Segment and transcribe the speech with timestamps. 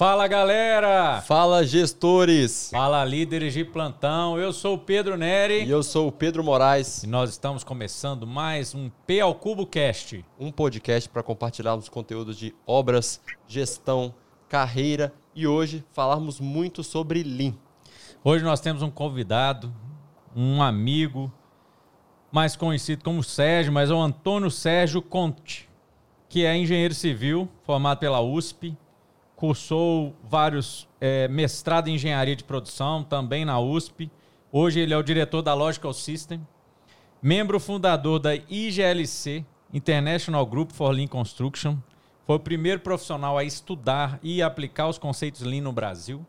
[0.00, 1.20] Fala galera!
[1.20, 2.70] Fala gestores!
[2.72, 4.38] Fala líderes de plantão.
[4.38, 5.66] Eu sou o Pedro Neri.
[5.66, 7.02] E eu sou o Pedro Moraes.
[7.02, 10.24] E nós estamos começando mais um P ao Cubo Cast.
[10.38, 14.14] Um podcast para compartilharmos conteúdos de obras, gestão,
[14.48, 17.52] carreira e hoje falarmos muito sobre Lean.
[18.24, 19.70] Hoje nós temos um convidado,
[20.34, 21.30] um amigo,
[22.32, 25.68] mais conhecido como Sérgio, mas é o Antônio Sérgio Conte,
[26.26, 28.74] que é engenheiro civil, formado pela USP,
[29.40, 34.10] cursou vários é, mestrado em engenharia de produção, também na USP.
[34.52, 36.46] Hoje ele é o diretor da Logical System,
[37.22, 41.78] membro fundador da IGLC, International Group for Lean Construction.
[42.26, 46.24] Foi o primeiro profissional a estudar e aplicar os conceitos Lean no Brasil.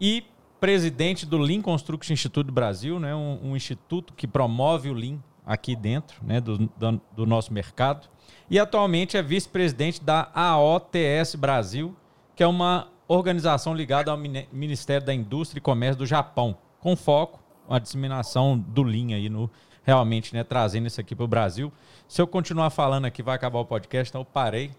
[0.00, 0.24] E
[0.58, 5.22] presidente do Lean Construction Institute do Brasil, né, um, um instituto que promove o Lean
[5.46, 8.08] aqui dentro né, do, do, do nosso mercado.
[8.50, 11.96] E atualmente é vice-presidente da AOTS Brasil,
[12.34, 17.42] que é uma organização ligada ao Ministério da Indústria e Comércio do Japão, com foco
[17.68, 19.50] na disseminação do Lean aí no
[19.84, 21.72] realmente, né, trazendo isso aqui para o Brasil.
[22.06, 24.70] Se eu continuar falando aqui, vai acabar o podcast, então eu parei.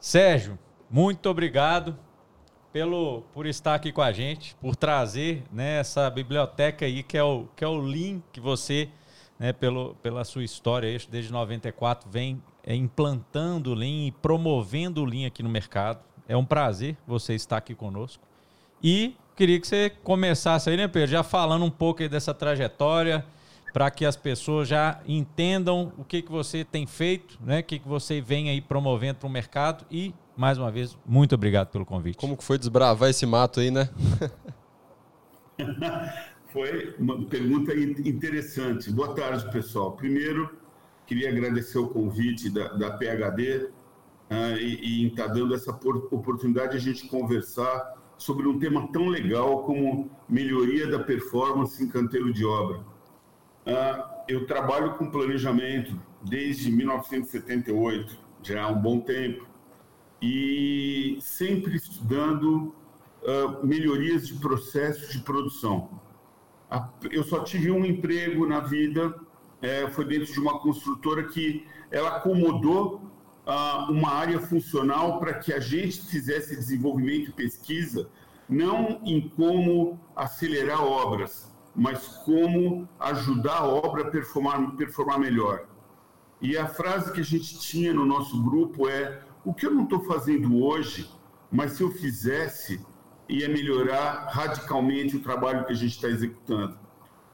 [0.00, 0.58] Sérgio,
[0.90, 1.96] muito obrigado
[2.72, 7.22] pelo por estar aqui com a gente, por trazer né, essa biblioteca aí que é
[7.22, 8.88] o que é o Lean que você,
[9.38, 15.04] né, pelo, pela sua história desde 94 vem é, implantando o Lean e promovendo o
[15.04, 16.02] Lean aqui no mercado.
[16.28, 18.22] É um prazer você estar aqui conosco.
[18.82, 23.24] E queria que você começasse aí, né, Pedro, já falando um pouco aí dessa trajetória,
[23.72, 27.78] para que as pessoas já entendam o que, que você tem feito, né, o que,
[27.78, 29.84] que você vem aí promovendo para o mercado.
[29.90, 32.16] E, mais uma vez, muito obrigado pelo convite.
[32.16, 33.88] Como que foi desbravar esse mato aí, né?
[36.52, 38.90] foi uma pergunta interessante.
[38.92, 39.92] Boa tarde, pessoal.
[39.92, 40.56] Primeiro,
[41.06, 43.68] queria agradecer o convite da, da PHD
[44.30, 48.88] uh, e, e estar tá dando essa oportunidade de a gente conversar sobre um tema
[48.92, 52.78] tão legal como melhoria da performance em canteiro de obra.
[52.78, 59.46] Uh, eu trabalho com planejamento desde 1978, já há um bom tempo,
[60.20, 62.74] e sempre estudando
[63.22, 66.00] uh, melhorias de processos de produção.
[67.10, 69.14] Eu só tive um emprego na vida,
[69.62, 73.02] é, foi dentro de uma construtora que ela acomodou
[73.46, 78.08] uh, uma área funcional para que a gente fizesse desenvolvimento e pesquisa,
[78.48, 85.66] não em como acelerar obras, mas como ajudar a obra a performar, performar melhor.
[86.40, 89.84] E a frase que a gente tinha no nosso grupo é: o que eu não
[89.84, 91.10] estou fazendo hoje,
[91.50, 92.84] mas se eu fizesse,
[93.28, 96.78] ia melhorar radicalmente o trabalho que a gente está executando.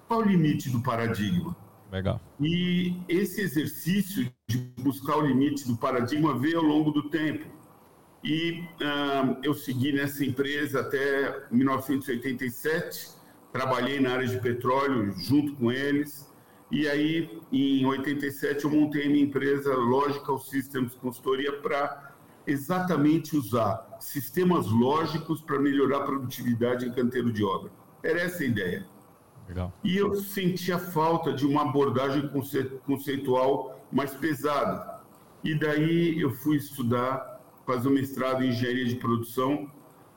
[0.06, 1.56] Qual o limite do paradigma?
[1.90, 2.20] Legal.
[2.40, 7.46] E esse exercício de buscar o limite do paradigma veio ao longo do tempo.
[8.22, 8.64] E
[9.42, 13.08] eu segui nessa empresa até 1987,
[13.52, 16.30] trabalhei na área de petróleo junto com eles.
[16.70, 22.14] E aí, em 87, eu montei minha empresa Logical Systems Consultoria para
[22.46, 27.72] exatamente usar sistemas lógicos para melhorar a produtividade em canteiro de obra.
[28.02, 28.86] Era essa a ideia.
[29.50, 29.72] Legal.
[29.82, 32.30] E eu sentia falta de uma abordagem
[32.86, 35.00] conceitual mais pesada.
[35.42, 39.68] E daí eu fui estudar, fazer um mestrado em engenharia de produção,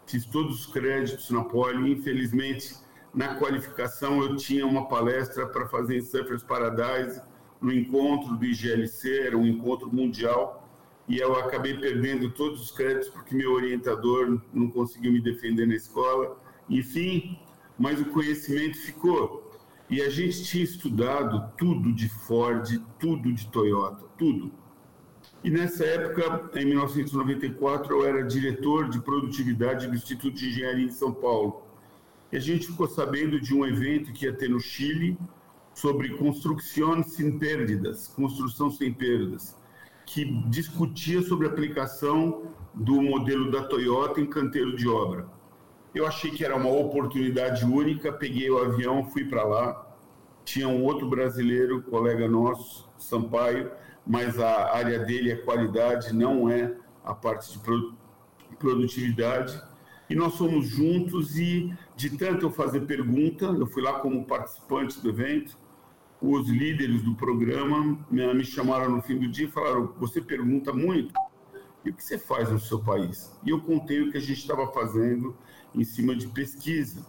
[0.06, 1.92] fiz todos os créditos na Poli.
[1.92, 2.76] Infelizmente,
[3.14, 7.20] na qualificação, eu tinha uma palestra para fazer em Surfers Paradise,
[7.60, 10.68] no encontro do IGLC, era um encontro mundial,
[11.08, 15.76] e eu acabei perdendo todos os créditos porque meu orientador não conseguiu me defender na
[15.76, 16.38] escola.
[16.70, 17.40] Enfim,
[17.84, 19.52] mas o conhecimento ficou.
[19.90, 24.54] E a gente tinha estudado tudo de Ford, tudo de Toyota, tudo.
[25.44, 30.92] E nessa época, em 1994, eu era diretor de produtividade do Instituto de Engenharia em
[30.92, 31.64] São Paulo.
[32.32, 35.18] E a gente ficou sabendo de um evento que ia ter no Chile
[35.74, 39.58] sobre construção sem perdas, construção sem perdas,
[40.06, 42.44] que discutia sobre a aplicação
[42.74, 45.43] do modelo da Toyota em canteiro de obra.
[45.94, 49.96] Eu achei que era uma oportunidade única, peguei o avião, fui para lá.
[50.44, 53.72] Tinha um outro brasileiro, colega nosso, Sampaio,
[54.06, 56.76] mas a área dele é qualidade, não é
[57.06, 59.62] a parte de produtividade.
[60.10, 65.00] E nós fomos juntos e, de tanto eu fazer pergunta, eu fui lá como participante
[65.00, 65.56] do evento,
[66.20, 71.14] os líderes do programa me chamaram no fim do dia e falaram: Você pergunta muito,
[71.86, 73.38] e o que você faz no seu país?
[73.46, 75.36] E eu contei o que a gente estava fazendo
[75.74, 77.06] em cima de pesquisa.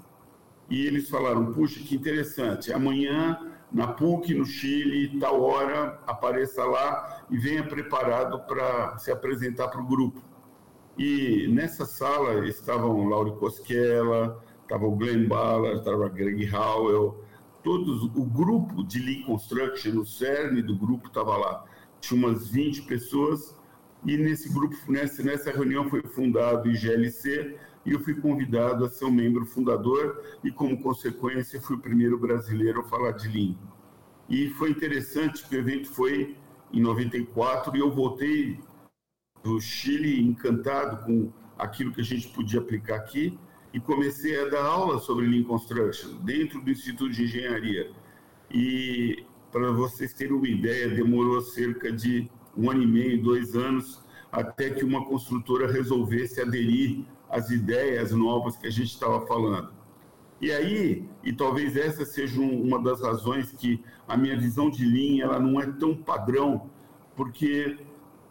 [0.69, 3.39] E eles falaram: puxa, que interessante, amanhã
[3.73, 9.81] na PUC, no Chile, tal hora, apareça lá e venha preparado para se apresentar para
[9.81, 10.23] o grupo.
[10.97, 17.25] E nessa sala estavam Lauri Cosquela, estava o Glenn Ballard, estava Greg Howell,
[17.65, 21.65] todos, o grupo de Lean Construction, o cerne do grupo estava lá.
[22.01, 23.57] Tinha umas 20 pessoas
[24.07, 28.89] e nesse grupo, nessa, nessa reunião foi fundado o IGLC e eu fui convidado a
[28.89, 33.57] ser um membro fundador e, como consequência, fui o primeiro brasileiro a falar de Lean.
[34.29, 36.37] E foi interessante porque o evento foi
[36.73, 38.59] em 94 e eu voltei
[39.43, 43.39] do Chile encantado com aquilo que a gente podia aplicar aqui
[43.73, 47.91] e comecei a dar aula sobre Lean Construction dentro do Instituto de Engenharia.
[48.51, 54.03] E para vocês terem uma ideia, demorou cerca de um ano e meio, dois anos,
[54.33, 57.05] até que uma construtora resolvesse aderir
[57.35, 59.73] às ideias novas que a gente estava falando.
[60.41, 65.25] E aí, e talvez essa seja uma das razões que a minha visão de linha
[65.25, 66.71] ela não é tão padrão,
[67.17, 67.77] porque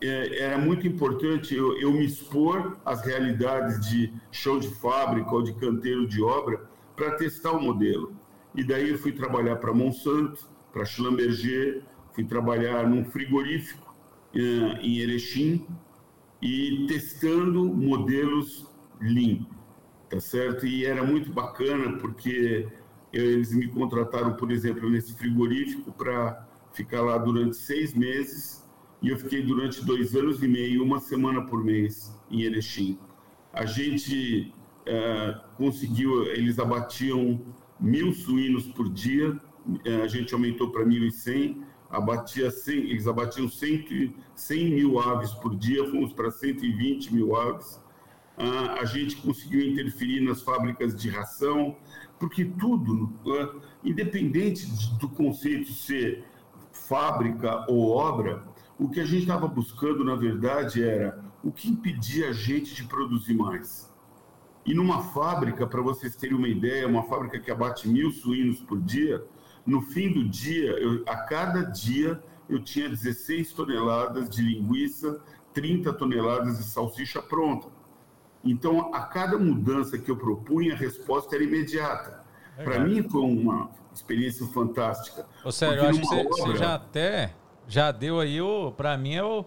[0.01, 5.41] é, era muito importante eu, eu me expor às realidades de chão de fábrica ou
[5.41, 6.61] de canteiro de obra
[6.95, 8.13] para testar o modelo.
[8.55, 11.83] E daí eu fui trabalhar para Monsanto, para Schlumberger,
[12.13, 13.93] fui trabalhar num frigorífico
[14.33, 15.65] uh, em Erechim
[16.41, 19.45] e testando modelos Lean,
[20.09, 20.65] tá certo?
[20.65, 22.67] E era muito bacana porque
[23.11, 28.63] eles me contrataram, por exemplo, nesse frigorífico para ficar lá durante seis meses
[29.03, 32.97] e eu fiquei durante dois anos e meio, uma semana por mês, em Erechim.
[33.51, 34.53] A gente
[34.85, 37.41] é, conseguiu, eles abatiam
[37.77, 39.37] mil suínos por dia,
[39.83, 45.53] é, a gente aumentou para 1.100, abatia 100, eles abatiam 100, 100 mil aves por
[45.53, 47.82] dia, fomos para 120 mil aves.
[48.37, 51.77] A gente conseguiu interferir nas fábricas de ração,
[52.19, 53.13] porque tudo,
[53.83, 54.67] independente
[54.99, 56.25] do conceito ser
[56.71, 58.43] fábrica ou obra,
[58.79, 62.83] o que a gente estava buscando, na verdade, era o que impedia a gente de
[62.85, 63.93] produzir mais.
[64.65, 68.79] E numa fábrica, para vocês terem uma ideia, uma fábrica que abate mil suínos por
[68.79, 69.23] dia,
[69.65, 75.21] no fim do dia, eu, a cada dia, eu tinha 16 toneladas de linguiça,
[75.53, 77.67] 30 toneladas de salsicha pronta.
[78.43, 82.21] Então, a cada mudança que eu propunha, a resposta era imediata.
[82.57, 85.25] Para mim, foi uma experiência fantástica.
[85.43, 86.29] Ô, sério, eu acho que você, obra...
[86.29, 87.33] você já até
[87.67, 88.71] já deu aí o.
[88.71, 89.45] Para mim é o,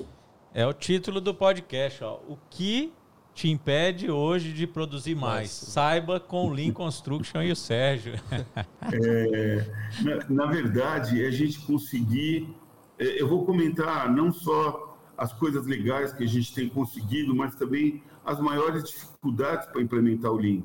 [0.55, 2.15] é o título do podcast, ó.
[2.29, 2.93] O que
[3.35, 5.51] te impede hoje de produzir mais?
[5.51, 5.71] Nossa.
[5.71, 8.15] Saiba com o Lean Construction e o Sérgio.
[8.93, 9.67] É,
[10.01, 12.49] na, na, verdade, é a gente conseguir.
[12.97, 17.57] É, eu vou comentar não só as coisas legais que a gente tem conseguido, mas
[17.57, 20.63] também as maiores dificuldades para implementar o Lean.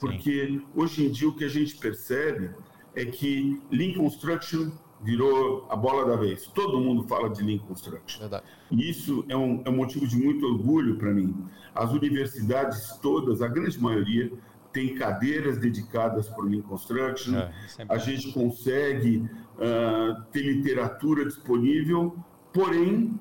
[0.00, 0.66] Porque Sim.
[0.74, 2.50] hoje em dia o que a gente percebe
[2.94, 4.70] é que Lean Construction
[5.02, 6.46] virou a bola da vez.
[6.46, 8.20] Todo mundo fala de Lean Construction.
[8.20, 8.44] Verdade.
[8.70, 11.34] E isso é um, é um motivo de muito orgulho para mim.
[11.74, 14.32] As universidades todas, a grande maioria,
[14.72, 17.36] tem cadeiras dedicadas para o Lean Construction.
[17.36, 19.18] É, é a gente consegue
[19.56, 22.16] uh, ter literatura disponível,
[22.52, 23.18] porém,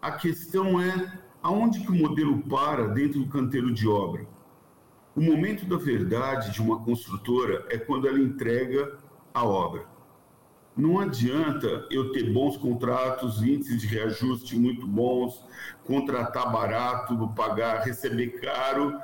[0.00, 4.26] a questão é aonde que o modelo para dentro do canteiro de obra.
[5.14, 8.98] O momento da verdade de uma construtora é quando ela entrega
[9.32, 9.86] a obra.
[10.76, 15.40] Não adianta eu ter bons contratos, índices de reajuste muito bons,
[15.84, 19.00] contratar barato, pagar, receber caro,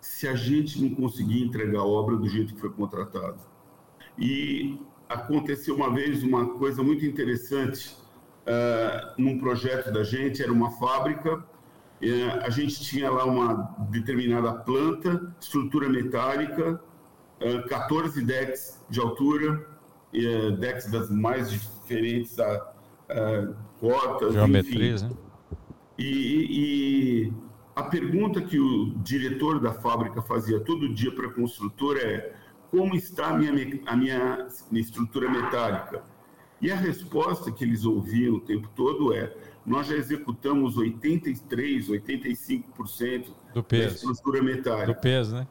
[0.00, 3.40] se a gente não conseguir entregar a obra do jeito que foi contratado.
[4.18, 7.94] E aconteceu uma vez uma coisa muito interessante
[8.46, 11.44] uh, num projeto da gente, era uma fábrica,
[12.44, 16.80] a gente tinha lá uma determinada planta, estrutura metálica,
[17.40, 19.66] uh, 14 decks de altura,
[20.14, 22.72] uh, decks das mais diferentes a,
[23.10, 25.10] a cotas, geometrias, né?
[25.98, 27.32] E, e,
[27.74, 32.34] a pergunta que o diretor da fábrica fazia todo dia para a construtora é
[32.70, 36.04] como está a minha, a minha estrutura metálica?
[36.60, 39.32] E a resposta que eles ouviam o tempo todo é:
[39.64, 43.88] nós já executamos 83, 85% do peso.
[43.88, 44.94] da estrutura metálica.
[44.94, 45.46] Do peso, né?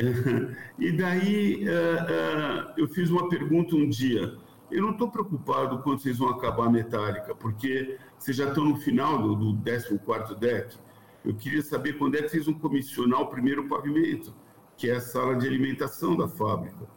[0.78, 4.34] e daí uh, uh, eu fiz uma pergunta um dia.
[4.70, 8.76] Eu não estou preocupado quando vocês vão acabar a metálica, porque vocês já estão no
[8.76, 10.76] final do, do 14 deck.
[11.24, 14.32] Eu queria saber quando é que vocês vão comissionar o primeiro pavimento,
[14.76, 16.88] que é a sala de alimentação da fábrica.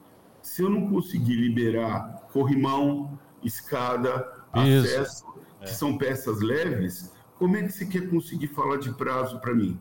[0.41, 4.87] Se eu não conseguir liberar corrimão, escada, Isso.
[4.87, 5.25] acesso,
[5.63, 5.73] que é.
[5.73, 9.79] são peças leves, como é que você quer conseguir falar de prazo para mim?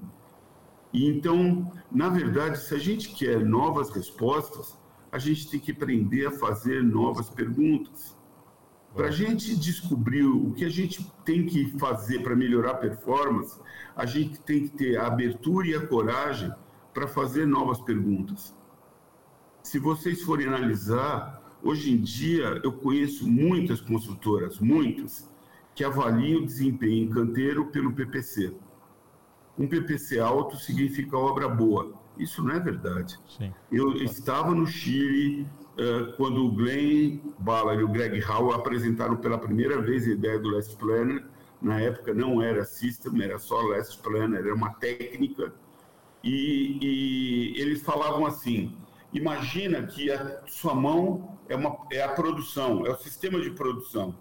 [0.92, 4.76] E então, na verdade, se a gente quer novas respostas,
[5.10, 8.16] a gente tem que aprender a fazer novas perguntas.
[8.94, 13.58] Para a gente descobrir o que a gente tem que fazer para melhorar a performance,
[13.96, 16.52] a gente tem que ter a abertura e a coragem
[16.92, 18.54] para fazer novas perguntas.
[19.62, 25.31] Se vocês forem analisar, hoje em dia eu conheço muitas consultoras, muitas,
[25.74, 28.54] que avaliam o desempenho em canteiro pelo PPC.
[29.58, 31.92] Um PPC alto significa obra boa.
[32.18, 33.18] Isso não é verdade.
[33.28, 33.52] Sim.
[33.70, 39.38] Eu estava no Chile uh, quando o Glenn Ballard e o Greg Howe apresentaram pela
[39.38, 41.24] primeira vez a ideia do Last Planner.
[41.60, 45.54] Na época não era System, era só Last Planner, era uma técnica.
[46.22, 48.76] E, e eles falavam assim:
[49.12, 54.14] imagina que a sua mão é, uma, é a produção, é o sistema de produção.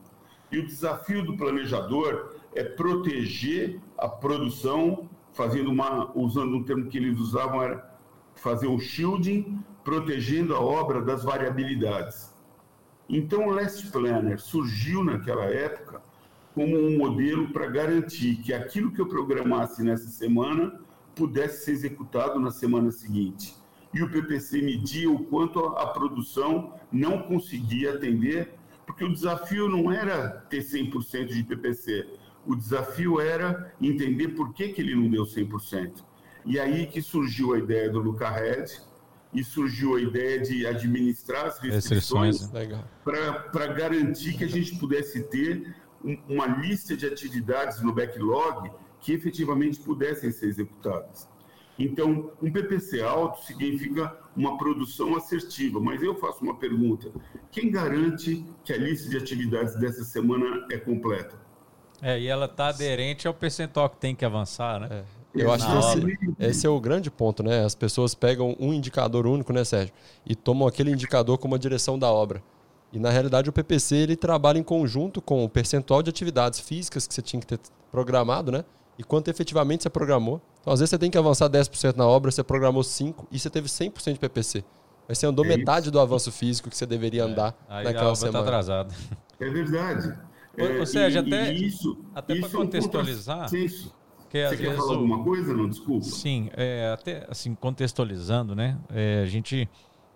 [0.52, 6.98] E o desafio do planejador é proteger a produção, fazendo uma, usando um termo que
[6.98, 7.90] eles usavam, era
[8.36, 12.34] fazer um shielding, protegendo a obra das variabilidades.
[13.08, 16.02] Então, o Last Planner surgiu naquela época
[16.54, 20.80] como um modelo para garantir que aquilo que eu programasse nessa semana
[21.16, 23.56] pudesse ser executado na semana seguinte.
[23.94, 28.54] E o PPC media o quanto a produção não conseguia atender
[28.92, 32.08] porque o desafio não era ter 100% de PPC,
[32.46, 36.04] o desafio era entender por que, que ele não deu 100%.
[36.46, 38.66] E aí que surgiu a ideia do Luca Red,
[39.34, 45.24] e surgiu a ideia de administrar as restrições, restrições para garantir que a gente pudesse
[45.24, 48.70] ter um, uma lista de atividades no backlog
[49.00, 51.30] que efetivamente pudessem ser executadas.
[51.80, 57.12] Então, um PPC alto significa uma produção assertiva, mas eu faço uma pergunta:
[57.52, 61.40] quem garante que a lista de atividades dessa semana é completa?
[62.02, 64.88] É, e ela está aderente ao percentual que tem que avançar, né?
[64.92, 65.22] É.
[65.34, 67.64] Eu acho que esse, esse, é o grande ponto, né?
[67.64, 69.94] As pessoas pegam um indicador único, né, Sérgio?
[70.26, 72.44] E tomam aquele indicador como a direção da obra.
[72.92, 77.08] E na realidade o PPC ele trabalha em conjunto com o percentual de atividades físicas
[77.08, 77.60] que você tinha que ter
[77.90, 78.66] programado, né?
[78.98, 80.42] E quanto efetivamente você programou.
[80.60, 83.50] Então, às vezes você tem que avançar 10% na obra, você programou 5% e você
[83.50, 84.64] teve 100% de PPC.
[85.08, 87.26] Mas você andou é metade do avanço físico que você deveria é.
[87.26, 88.40] andar Aí naquela a obra tá semana.
[88.40, 88.94] Tá atrasado.
[89.40, 90.18] É verdade.
[90.56, 93.42] É, Sérgio, e, até, isso, até para contextualizar.
[93.42, 94.96] É um que, Você quer falar o...
[94.96, 95.54] alguma coisa?
[95.54, 96.06] Não, desculpa.
[96.06, 98.78] Sim, é, até assim, contextualizando, né?
[98.90, 99.70] É, a gente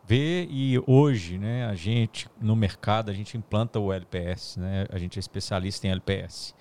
[0.07, 4.85] vê e hoje, né, a gente, no mercado, a gente implanta o LPS, né?
[4.89, 6.55] A gente é especialista em LPS.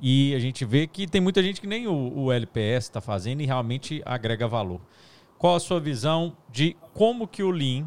[0.00, 3.40] E a gente vê que tem muita gente que nem o, o LPS está fazendo
[3.40, 4.80] e realmente agrega valor.
[5.38, 7.86] Qual a sua visão de como que o Lean,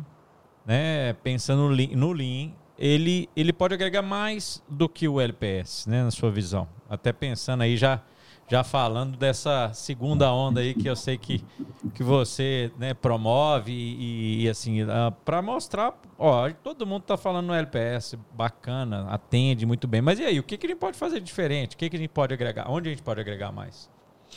[0.65, 5.87] né, pensando no Lean, no Lean ele, ele pode agregar mais do que o LPS,
[5.87, 6.67] né, na sua visão?
[6.89, 8.01] Até pensando aí já
[8.49, 11.45] já falando dessa segunda onda aí que eu sei que,
[11.93, 17.47] que você né, promove e, e assim, ah, para mostrar, ó, todo mundo está falando
[17.47, 20.97] no LPS, bacana, atende muito bem, mas e aí, o que, que a gente pode
[20.97, 21.75] fazer diferente?
[21.75, 22.69] O que, que a gente pode agregar?
[22.69, 23.89] Onde a gente pode agregar mais?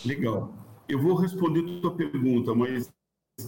[0.05, 0.53] Legal.
[0.87, 2.93] Eu vou responder a tua pergunta, mas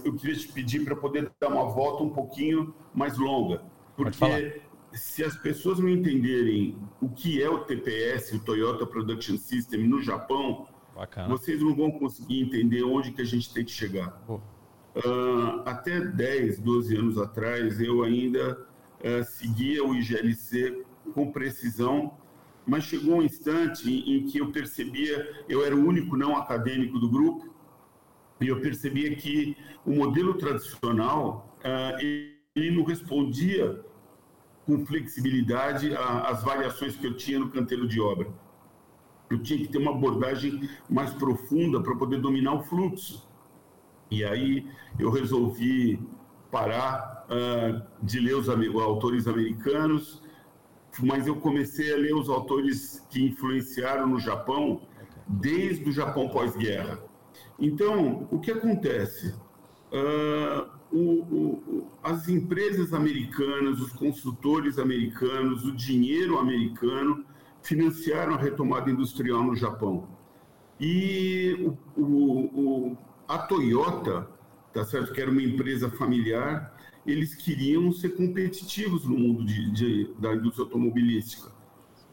[0.03, 3.63] eu queria te pedir para poder dar uma volta um pouquinho mais longa,
[3.95, 4.63] porque
[4.95, 10.01] se as pessoas não entenderem o que é o TPS, o Toyota Production System, no
[10.01, 11.29] Japão, Bacana.
[11.29, 14.23] vocês não vão conseguir entender onde que a gente tem que chegar.
[14.29, 18.67] Uh, até 10, 12 anos atrás, eu ainda
[19.01, 22.17] uh, seguia o IGLC com precisão,
[22.65, 27.01] mas chegou um instante em, em que eu percebia, eu era o único não acadêmico
[27.01, 27.53] do grupo,
[28.41, 31.99] e eu percebia que o modelo tradicional, uh,
[32.55, 33.85] ele não respondia
[34.67, 38.29] com flexibilidade as variações que eu tinha no canteiro de obra.
[39.31, 43.29] Eu tinha que ter uma abordagem mais profunda para poder dominar o fluxo.
[44.11, 44.67] E aí
[44.99, 46.01] eu resolvi
[46.51, 50.23] parar uh, de ler os autores americanos,
[51.03, 54.83] mas eu comecei a ler os autores que influenciaram no Japão
[55.27, 57.03] desde o Japão pós-guerra.
[57.59, 59.35] Então, o que acontece?
[59.93, 67.25] Uh, o, o, as empresas americanas, os consultores americanos, o dinheiro americano
[67.63, 70.09] financiaram a retomada industrial no Japão.
[70.79, 72.97] E o,
[73.27, 74.29] a Toyota,
[74.73, 80.15] tá certo, que era uma empresa familiar, eles queriam ser competitivos no mundo de, de,
[80.19, 81.51] da indústria automobilística.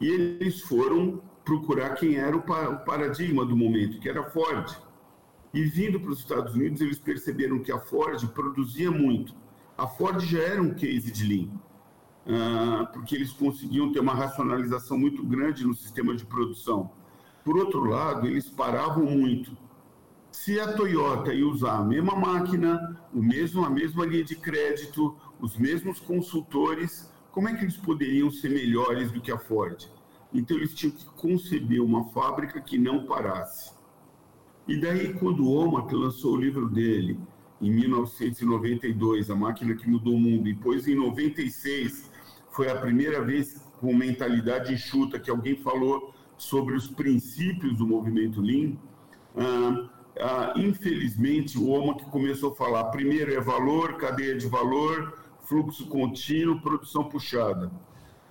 [0.00, 4.76] E eles foram procurar quem era o paradigma do momento, que era Ford.
[5.54, 9.34] E vindo para os Estados Unidos, eles perceberam que a Ford produzia muito.
[9.76, 11.48] A Ford já era um case de Lean,
[12.26, 16.90] uh, porque eles conseguiam ter uma racionalização muito grande no sistema de produção.
[17.44, 19.56] Por outro lado, eles paravam muito.
[20.30, 25.14] Se a Toyota ia usar a mesma máquina, o mesmo, a mesma linha de crédito,
[25.38, 29.86] os mesmos consultores, como é que eles poderiam ser melhores do que a Ford?
[30.32, 33.72] Então eles tinham que conceber uma fábrica que não parasse.
[34.66, 37.18] E daí, quando o Omak lançou o livro dele,
[37.60, 42.10] em 1992, A Máquina que Mudou o Mundo, e depois em 96,
[42.50, 48.40] foi a primeira vez com mentalidade enxuta que alguém falou sobre os princípios do movimento
[48.40, 48.76] Lean,
[49.36, 49.88] ah,
[50.20, 56.60] ah, infelizmente, o Omak começou a falar, primeiro é valor, cadeia de valor, fluxo contínuo,
[56.60, 57.70] produção puxada.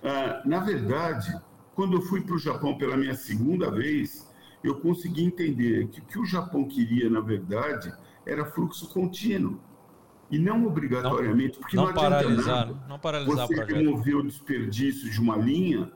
[0.02, 1.34] Ah, na verdade,
[1.74, 4.30] quando eu fui para o Japão pela minha segunda vez,
[4.62, 7.92] eu consegui entender que o que o Japão queria, na verdade,
[8.24, 9.60] era fluxo contínuo.
[10.30, 15.20] E não obrigatoriamente, porque não, não, paralisar, nada não paralisar você remover o desperdício de
[15.20, 15.92] uma linha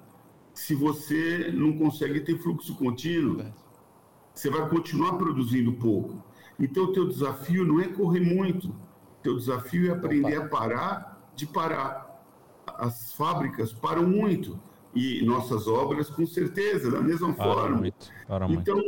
[0.53, 3.47] se você não consegue ter fluxo contínuo.
[4.35, 6.23] Você vai continuar produzindo pouco.
[6.59, 8.69] Então, o teu desafio não é correr muito.
[8.69, 12.23] O teu desafio é aprender a parar de parar.
[12.67, 14.61] As fábricas param muito
[14.97, 17.77] e nossas obras, com certeza, da mesma para forma.
[17.77, 18.83] Muito, para então,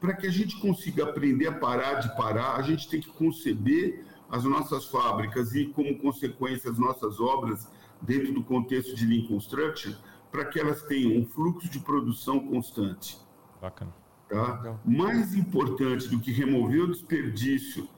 [0.00, 4.04] para que a gente consiga aprender a parar de parar, a gente tem que conceber
[4.28, 7.70] as nossas fábricas e, como consequência, as nossas obras
[8.02, 9.92] dentro do contexto de Lean Construction,
[10.32, 13.16] para que elas tenham um fluxo de produção constante.
[13.62, 13.94] Bacana.
[14.28, 14.76] Tá?
[14.84, 17.88] Mais importante do que remover o desperdício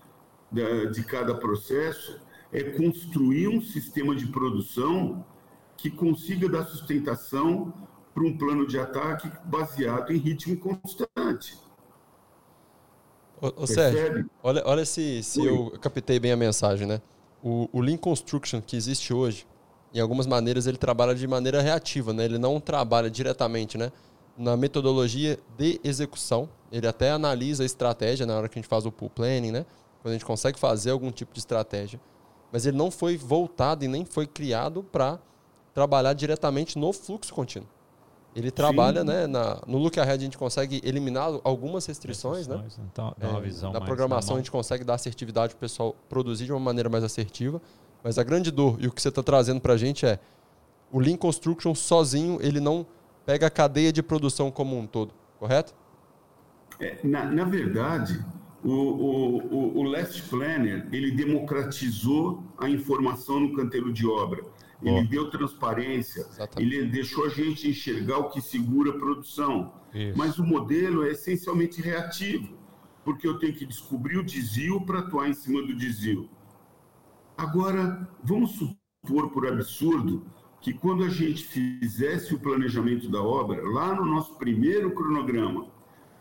[0.52, 2.20] da, de cada processo
[2.52, 5.24] é construir um sistema de produção
[5.78, 7.72] que consiga dar sustentação
[8.12, 11.56] para um plano de ataque baseado em ritmo constante.
[13.40, 17.00] Ô, ô Sérgio, olha, olha se, se eu captei bem a mensagem, né?
[17.40, 19.46] O, o Lean Construction que existe hoje,
[19.94, 22.24] em algumas maneiras ele trabalha de maneira reativa, né?
[22.24, 23.92] Ele não trabalha diretamente, né?
[24.36, 28.84] Na metodologia de execução, ele até analisa a estratégia na hora que a gente faz
[28.84, 29.64] o pool planning, né?
[30.02, 32.00] Quando a gente consegue fazer algum tipo de estratégia,
[32.50, 35.20] mas ele não foi voltado e nem foi criado para
[35.74, 37.68] trabalhar diretamente no fluxo contínuo.
[38.34, 39.06] Ele trabalha, Sim.
[39.06, 39.26] né?
[39.26, 42.62] Na, no Look Ahead a gente consegue eliminar algumas restrições, né?
[42.92, 45.96] Então, dá uma é, visão na programação a gente consegue dar assertividade para o pessoal
[46.08, 47.60] produzir de uma maneira mais assertiva.
[48.02, 50.20] Mas a grande dor e o que você está trazendo para a gente é
[50.92, 52.86] o Lean Construction sozinho ele não
[53.26, 55.74] pega a cadeia de produção como um todo, correto?
[56.80, 58.24] É, na, na verdade,
[58.64, 64.42] o, o, o Last Planner ele democratizou a informação no canteiro de obra
[64.82, 66.74] ele deu transparência, Exatamente.
[66.74, 69.72] ele deixou a gente enxergar o que segura a produção.
[69.92, 70.16] Isso.
[70.16, 72.56] Mas o modelo é essencialmente reativo,
[73.04, 76.28] porque eu tenho que descobrir o desvio para atuar em cima do desvio.
[77.36, 80.26] Agora, vamos supor por absurdo
[80.60, 85.68] que quando a gente fizesse o planejamento da obra, lá no nosso primeiro cronograma,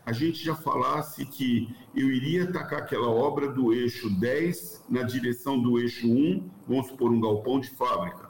[0.06, 5.62] a gente já falasse que eu iria atacar aquela obra do eixo 10 na direção
[5.62, 8.27] do eixo 1, vamos supor um galpão de fábrica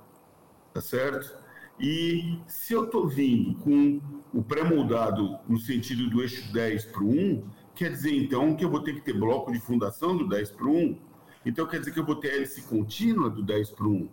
[0.78, 1.36] tá certo?
[1.80, 4.00] E se eu estou vindo com
[4.32, 8.70] o pré-moldado no sentido do eixo 10 para o 1, quer dizer então que eu
[8.70, 11.00] vou ter que ter bloco de fundação do 10 para o 1.
[11.48, 14.10] Então quer dizer que eu vou ter hélice contínua do 10 para o 1.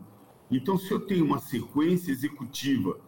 [0.50, 2.98] Então, se eu tenho uma sequência executiva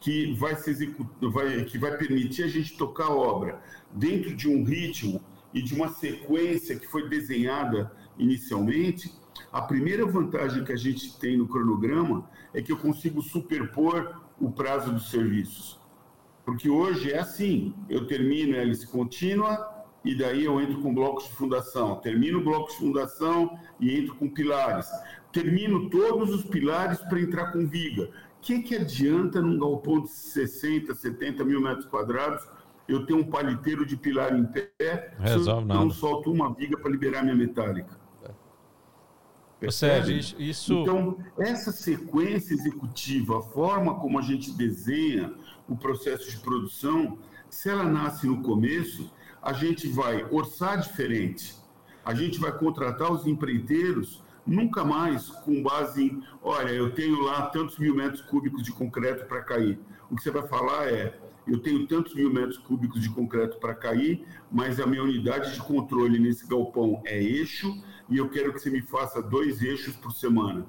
[0.00, 0.72] que vai, se
[1.20, 5.20] vai, que vai permitir a gente tocar a obra dentro de um ritmo
[5.52, 9.12] e de uma sequência que foi desenhada inicialmente,
[9.54, 14.50] a primeira vantagem que a gente tem no cronograma é que eu consigo superpor o
[14.50, 15.78] prazo dos serviços.
[16.44, 21.28] Porque hoje é assim, eu termino a hélice contínua e daí eu entro com blocos
[21.28, 21.94] de fundação.
[22.00, 24.88] Termino blocos de fundação e entro com pilares.
[25.30, 28.06] Termino todos os pilares para entrar com viga.
[28.06, 32.44] O que, que adianta num galpão de 60, 70 mil metros quadrados
[32.88, 35.80] eu ter um paliteiro de pilar em pé Resolve se eu nada.
[35.80, 38.02] não solto uma viga para liberar minha metálica?
[39.70, 40.74] Sérgio, isso.
[40.74, 45.32] Então, essa sequência executiva, a forma como a gente desenha
[45.68, 51.54] o processo de produção, se ela nasce no começo, a gente vai orçar diferente.
[52.04, 57.46] A gente vai contratar os empreiteiros nunca mais com base em, olha, eu tenho lá
[57.46, 59.78] tantos mil metros cúbicos de concreto para cair.
[60.10, 63.74] O que você vai falar é, eu tenho tantos mil metros cúbicos de concreto para
[63.74, 68.58] cair, mas a minha unidade de controle nesse galpão é eixo e eu quero que
[68.58, 70.66] você me faça dois eixos por semana.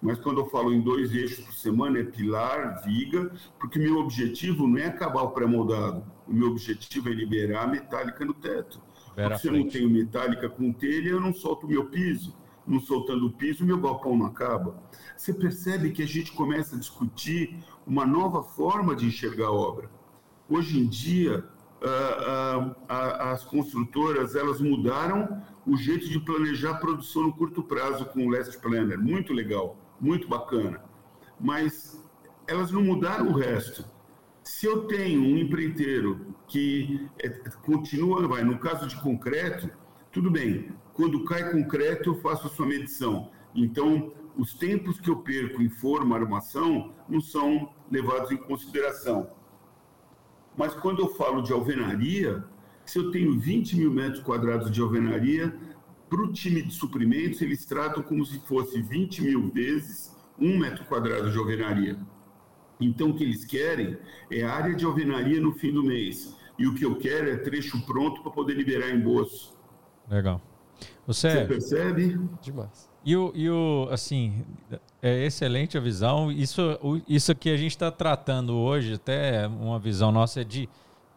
[0.00, 4.66] Mas quando eu falo em dois eixos por semana, é pilar, viga, porque meu objetivo
[4.66, 6.04] não é acabar o pré-moldado.
[6.26, 8.80] O meu objetivo é liberar a metálica no teto.
[9.30, 12.36] porque se eu não tenho metálica com telha, eu não solto o meu piso.
[12.64, 14.80] Não soltando o piso, meu galpão não acaba.
[15.16, 19.90] Você percebe que a gente começa a discutir uma nova forma de enxergar a obra.
[20.48, 21.44] Hoje em dia,
[22.88, 28.30] as construtoras elas mudaram o jeito de planejar a produção no curto prazo com o
[28.30, 28.98] Last Planner.
[28.98, 30.82] Muito legal, muito bacana.
[31.38, 32.02] Mas
[32.46, 33.84] elas não mudaram o resto.
[34.42, 37.28] Se eu tenho um empreiteiro que é,
[37.66, 39.70] continua, vai, no caso de concreto,
[40.10, 40.72] tudo bem.
[40.94, 43.30] Quando cai concreto, eu faço a sua medição.
[43.54, 49.28] Então, os tempos que eu perco em forma, armação, não são levados em consideração.
[50.58, 52.44] Mas quando eu falo de alvenaria,
[52.84, 55.56] se eu tenho 20 mil metros quadrados de alvenaria,
[56.10, 60.84] para o time de suprimentos, eles tratam como se fosse 20 mil vezes um metro
[60.86, 61.96] quadrado de alvenaria.
[62.80, 63.98] Então, o que eles querem
[64.30, 66.36] é área de alvenaria no fim do mês.
[66.58, 69.56] E o que eu quero é trecho pronto para poder liberar embolso.
[70.10, 70.42] Legal.
[71.06, 72.18] Você, Você percebe?
[72.42, 72.90] Demais.
[73.04, 74.44] E o, e o, assim,
[75.02, 76.30] é excelente a visão.
[76.30, 80.68] Isso, isso que a gente está tratando hoje, até uma visão nossa, é de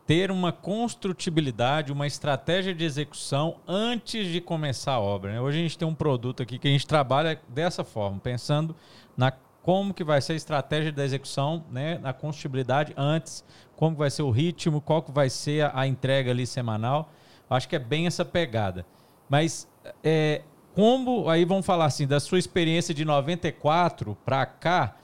[0.06, 5.34] ter uma construtibilidade, uma estratégia de execução antes de começar a obra.
[5.34, 5.42] Né?
[5.42, 8.76] Hoje a gente tem um produto aqui que a gente trabalha dessa forma, pensando
[9.16, 9.32] na
[9.64, 14.24] como que vai ser a estratégia da execução, né, na construtibilidade antes, como vai ser
[14.24, 17.12] o ritmo, qual que vai ser a, a entrega ali semanal.
[17.48, 18.86] Acho que é bem essa pegada.
[19.30, 19.68] Mas
[20.04, 20.42] é,
[20.76, 24.96] como, aí vamos falar assim, da sua experiência de 94 para cá,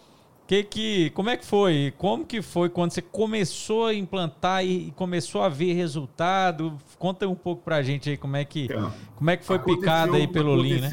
[0.47, 1.93] que que, como é que foi?
[1.97, 6.77] Como que foi quando você começou a implantar e começou a ver resultado?
[6.97, 9.59] Conta um pouco para a gente aí como é que, então, como é que foi
[9.59, 10.89] picada aí pelo Lean, né?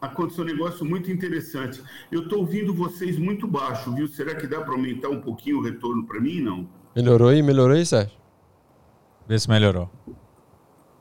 [0.00, 1.82] aconteceu um negócio muito interessante.
[2.12, 4.06] Eu estou ouvindo vocês muito baixo, viu?
[4.06, 6.40] Será que dá para aumentar um pouquinho o retorno para mim?
[6.40, 6.68] Não.
[6.94, 7.42] Melhorou aí?
[7.42, 8.16] Melhorou aí, Sérgio?
[9.26, 9.90] Vê se melhorou.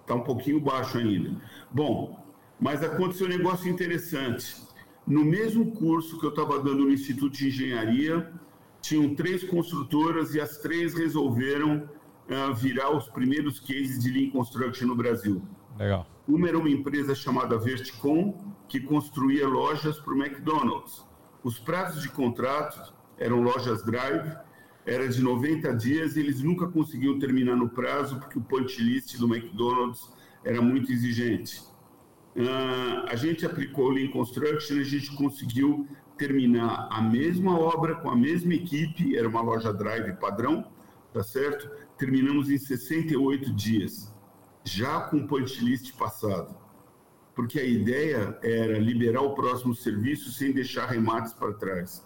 [0.01, 1.31] Está um pouquinho baixo ainda.
[1.71, 2.24] Bom,
[2.65, 4.55] mas aconteceu um negócio interessante.
[5.05, 8.33] No mesmo curso que eu estava dando no Instituto de Engenharia,
[8.81, 11.87] tinham três construtoras e as três resolveram
[12.27, 15.43] uh, virar os primeiros cases de Lean Construction no Brasil.
[15.77, 16.07] Legal.
[16.27, 18.33] Uma era uma empresa chamada Verticom,
[18.67, 21.05] que construía lojas para o McDonald's.
[21.43, 24.35] Os prazos de contrato eram lojas drive,
[24.87, 29.19] era de 90 dias e eles nunca conseguiam terminar no prazo porque o punch list
[29.19, 30.11] do McDonald's
[30.43, 31.74] era muito exigente.
[32.35, 38.09] Uh, a gente aplicou o Lean Construction a gente conseguiu terminar a mesma obra com
[38.09, 40.65] a mesma equipe, era uma loja drive padrão,
[41.13, 41.69] tá certo?
[41.97, 44.13] Terminamos em 68 dias,
[44.65, 46.55] já com o punch list passado.
[47.33, 52.05] Porque a ideia era liberar o próximo serviço sem deixar remates para trás.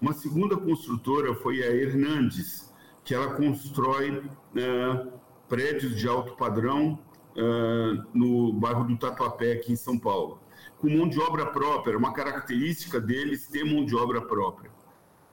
[0.00, 2.72] Uma segunda construtora foi a Hernandes,
[3.04, 5.12] que ela constrói uh,
[5.48, 6.98] prédios de alto padrão
[7.36, 10.40] uh, no bairro do Tatuapé, aqui em São Paulo,
[10.78, 11.96] com mão de obra própria.
[11.96, 14.70] Uma característica deles ter mão de obra própria.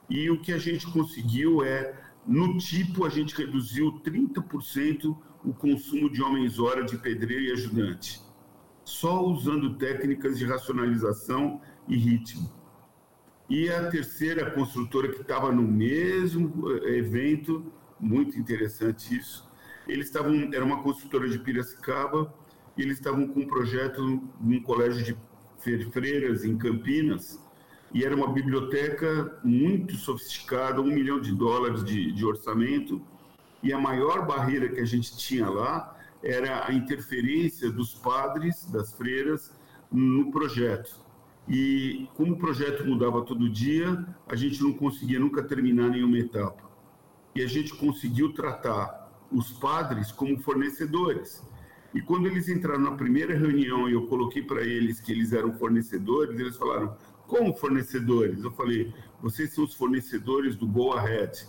[0.09, 1.93] E o que a gente conseguiu é,
[2.25, 8.21] no tipo, a gente reduziu 30% o consumo de homens-hora de pedreiro e ajudante,
[8.83, 12.51] só usando técnicas de racionalização e ritmo.
[13.49, 17.65] E a terceira construtora que estava no mesmo eh, evento,
[17.99, 19.49] muito interessante isso,
[19.87, 22.33] eles estavam, era uma construtora de Piracicaba,
[22.77, 24.01] e eles estavam com um projeto
[24.39, 27.39] num colégio de freiras em Campinas,
[27.93, 33.01] e era uma biblioteca muito sofisticada, um milhão de dólares de, de orçamento,
[33.61, 38.93] e a maior barreira que a gente tinha lá era a interferência dos padres, das
[38.93, 39.53] freiras,
[39.91, 40.95] no projeto.
[41.47, 46.69] E como o projeto mudava todo dia, a gente não conseguia nunca terminar nenhuma etapa.
[47.35, 49.00] E a gente conseguiu tratar
[49.31, 51.41] os padres como fornecedores.
[51.93, 55.53] E quando eles entraram na primeira reunião e eu coloquei para eles que eles eram
[55.53, 56.95] fornecedores, eles falaram:
[57.27, 58.43] como fornecedores?
[58.43, 61.45] Eu falei: vocês são os fornecedores do Go Ahead.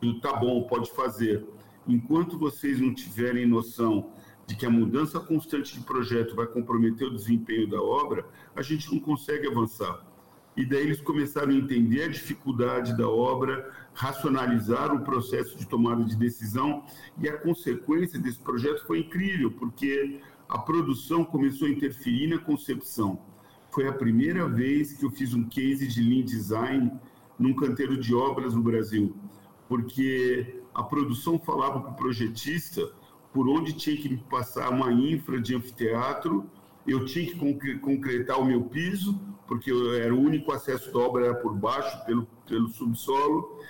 [0.00, 1.46] Do tá bom, pode fazer.
[1.86, 4.10] Enquanto vocês não tiverem noção
[4.46, 8.92] de que a mudança constante de projeto vai comprometer o desempenho da obra, a gente
[8.92, 10.13] não consegue avançar.
[10.56, 16.04] E daí eles começaram a entender a dificuldade da obra, racionalizar o processo de tomada
[16.04, 16.84] de decisão
[17.18, 23.20] e a consequência desse projeto foi incrível, porque a produção começou a interferir na concepção.
[23.70, 26.92] Foi a primeira vez que eu fiz um case de lean design
[27.36, 29.16] num canteiro de obras no Brasil,
[29.68, 32.88] porque a produção falava para o projetista
[33.32, 36.48] por onde tinha que passar uma infra de anfiteatro,
[36.86, 41.34] eu tinha que concretar o meu piso, porque era o único acesso da obra era
[41.34, 43.60] por baixo, pelo, pelo subsolo,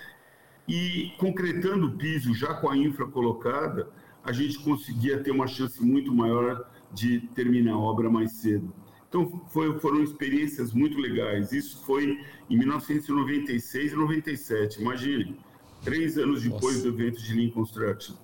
[0.67, 3.89] e concretando o piso já com a infra colocada,
[4.23, 8.73] a gente conseguia ter uma chance muito maior de terminar a obra mais cedo.
[9.07, 11.51] Então foi, foram experiências muito legais.
[11.51, 14.81] Isso foi em 1996 e 97.
[14.81, 15.37] Imagine,
[15.83, 16.91] três anos depois Nossa.
[16.91, 18.15] do evento de Lean Construction.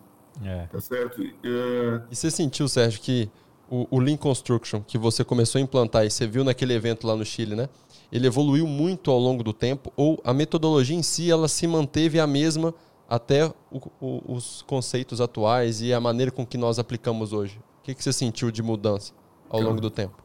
[0.44, 0.66] É.
[0.66, 1.22] Tá certo?
[1.22, 2.04] Uh...
[2.10, 3.30] E você sentiu, Sérgio, que
[3.71, 7.15] o, o Lean Construction, que você começou a implantar e você viu naquele evento lá
[7.15, 7.69] no Chile, né?
[8.12, 12.19] Ele evoluiu muito ao longo do tempo ou a metodologia em si ela se manteve
[12.19, 12.75] a mesma
[13.07, 17.60] até o, o, os conceitos atuais e a maneira com que nós aplicamos hoje?
[17.79, 19.13] O que, que você sentiu de mudança
[19.49, 20.21] ao longo do tempo?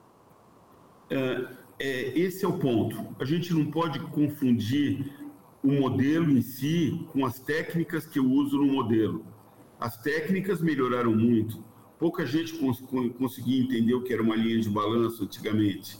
[1.08, 1.46] É,
[1.78, 2.96] é, esse é o ponto.
[3.20, 5.12] A gente não pode confundir
[5.62, 9.24] o modelo em si com as técnicas que eu uso no modelo.
[9.78, 11.62] As técnicas melhoraram muito.
[11.98, 12.82] Pouca gente cons
[13.18, 15.98] conseguia entender o que era uma linha de balanço antigamente.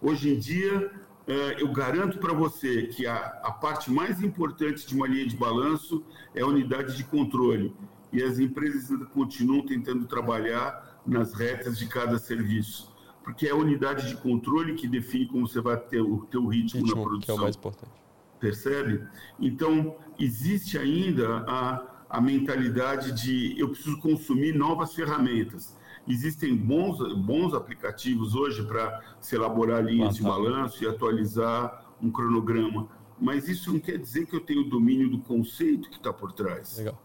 [0.00, 0.90] Hoje em dia,
[1.26, 5.36] uh, eu garanto para você que a, a parte mais importante de uma linha de
[5.36, 7.72] balanço é a unidade de controle.
[8.12, 12.92] E as empresas ainda continuam tentando trabalhar nas retas de cada serviço.
[13.22, 16.80] Porque é a unidade de controle que define como você vai ter o teu ritmo,
[16.80, 17.20] ritmo na produção.
[17.20, 17.92] Que é o mais importante.
[18.40, 19.06] Percebe?
[19.38, 25.76] Então, existe ainda a a mentalidade de eu preciso consumir novas ferramentas.
[26.06, 32.88] Existem bons, bons aplicativos hoje para se elaborar linhas de balanço e atualizar um cronograma,
[33.20, 36.78] mas isso não quer dizer que eu tenho domínio do conceito que está por trás.
[36.78, 37.02] Legal.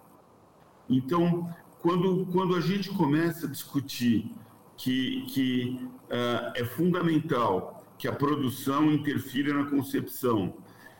[0.89, 4.31] Então, quando, quando a gente começa a discutir
[4.77, 10.53] que, que uh, é fundamental que a produção interfira na concepção,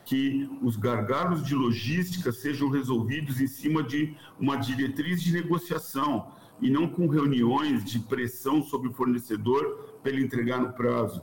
[0.05, 6.69] que os gargalos de logística sejam resolvidos em cima de uma diretriz de negociação e
[6.69, 11.21] não com reuniões de pressão sobre o fornecedor para ele entregar no prazo.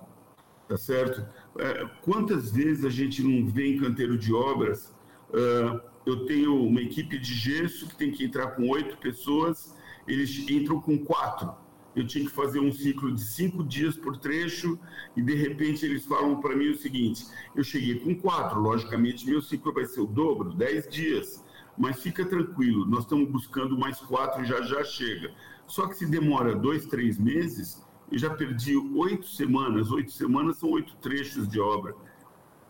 [0.69, 1.27] Tá certo?
[1.59, 4.95] É, quantas vezes a gente não vê em canteiro de obras?
[5.31, 10.49] Uh, eu tenho uma equipe de gesso que tem que entrar com oito pessoas, eles
[10.49, 11.53] entram com quatro
[11.95, 14.79] eu tinha que fazer um ciclo de cinco dias por trecho
[15.17, 19.43] e de repente eles falam para mim o seguinte: eu cheguei com quatro, logicamente meu
[19.43, 21.45] ciclo vai ser o dobro, dez dias,
[21.77, 25.33] mas fica tranquilo, nós estamos buscando mais quatro, já já chega.
[25.67, 30.71] Só que se demora dois, três meses, eu já perdi oito semanas, oito semanas são
[30.71, 31.95] oito trechos de obra.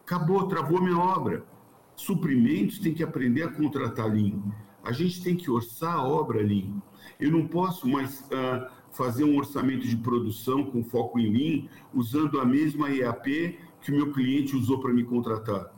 [0.04, 1.44] Acabou, travou minha obra.
[1.96, 4.42] Suprimentos tem que aprender a contratar Lean.
[4.82, 6.82] A gente tem que orçar a obra Lean.
[7.18, 8.20] Eu não posso mais.
[8.22, 13.90] Uh, fazer um orçamento de produção com foco em mim, usando a mesma EAP que
[13.90, 15.72] o meu cliente usou para me contratar.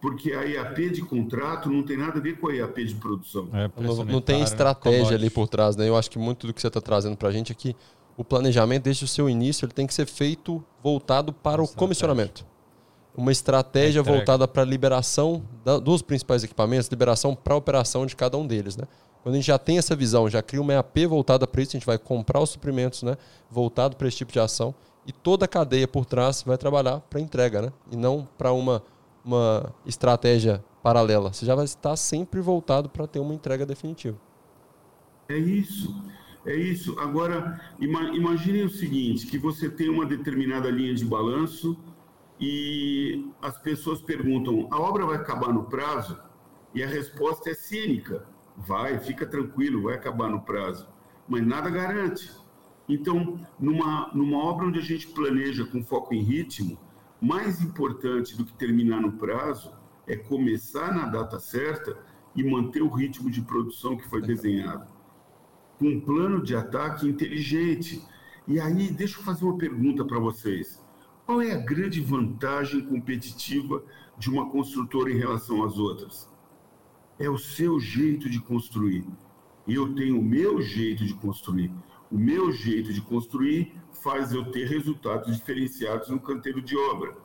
[0.00, 3.48] Porque a EAP de contrato não tem nada a ver com a EAP de produção.
[3.52, 5.88] É, não, não, tem estratégia ali por trás, né?
[5.88, 7.74] Eu acho que muito do que você está trazendo para a gente aqui,
[8.16, 12.46] o planejamento desde o seu início ele tem que ser feito voltado para o comissionamento.
[13.16, 18.14] Uma estratégia voltada para a liberação da, dos principais equipamentos, liberação para a operação de
[18.14, 18.86] cada um deles, né?
[19.24, 21.78] Quando a gente já tem essa visão, já cria uma EAP voltada para isso, a
[21.78, 23.16] gente vai comprar os suprimentos né,
[23.50, 24.74] voltado para esse tipo de ação
[25.06, 27.72] e toda a cadeia por trás vai trabalhar para entrega, né?
[27.90, 28.82] E não para uma,
[29.24, 31.32] uma estratégia paralela.
[31.32, 34.18] Você já vai estar sempre voltado para ter uma entrega definitiva.
[35.26, 35.94] É isso.
[36.44, 36.94] É isso.
[37.00, 41.78] Agora, imagine o seguinte, que você tem uma determinada linha de balanço
[42.38, 46.18] e as pessoas perguntam, a obra vai acabar no prazo?
[46.74, 48.33] E a resposta é cínica.
[48.56, 50.88] Vai, fica tranquilo, vai acabar no prazo.
[51.28, 52.30] Mas nada garante.
[52.88, 56.78] Então, numa, numa obra onde a gente planeja com foco em ritmo,
[57.20, 59.72] mais importante do que terminar no prazo
[60.06, 61.96] é começar na data certa
[62.36, 64.86] e manter o ritmo de produção que foi desenhado.
[65.78, 68.02] Com um plano de ataque inteligente.
[68.46, 70.82] E aí, deixa eu fazer uma pergunta para vocês.
[71.24, 73.82] Qual é a grande vantagem competitiva
[74.18, 76.28] de uma construtora em relação às outras?
[77.18, 79.04] É o seu jeito de construir.
[79.66, 81.72] E eu tenho o meu jeito de construir.
[82.10, 87.16] O meu jeito de construir faz eu ter resultados diferenciados no canteiro de obra.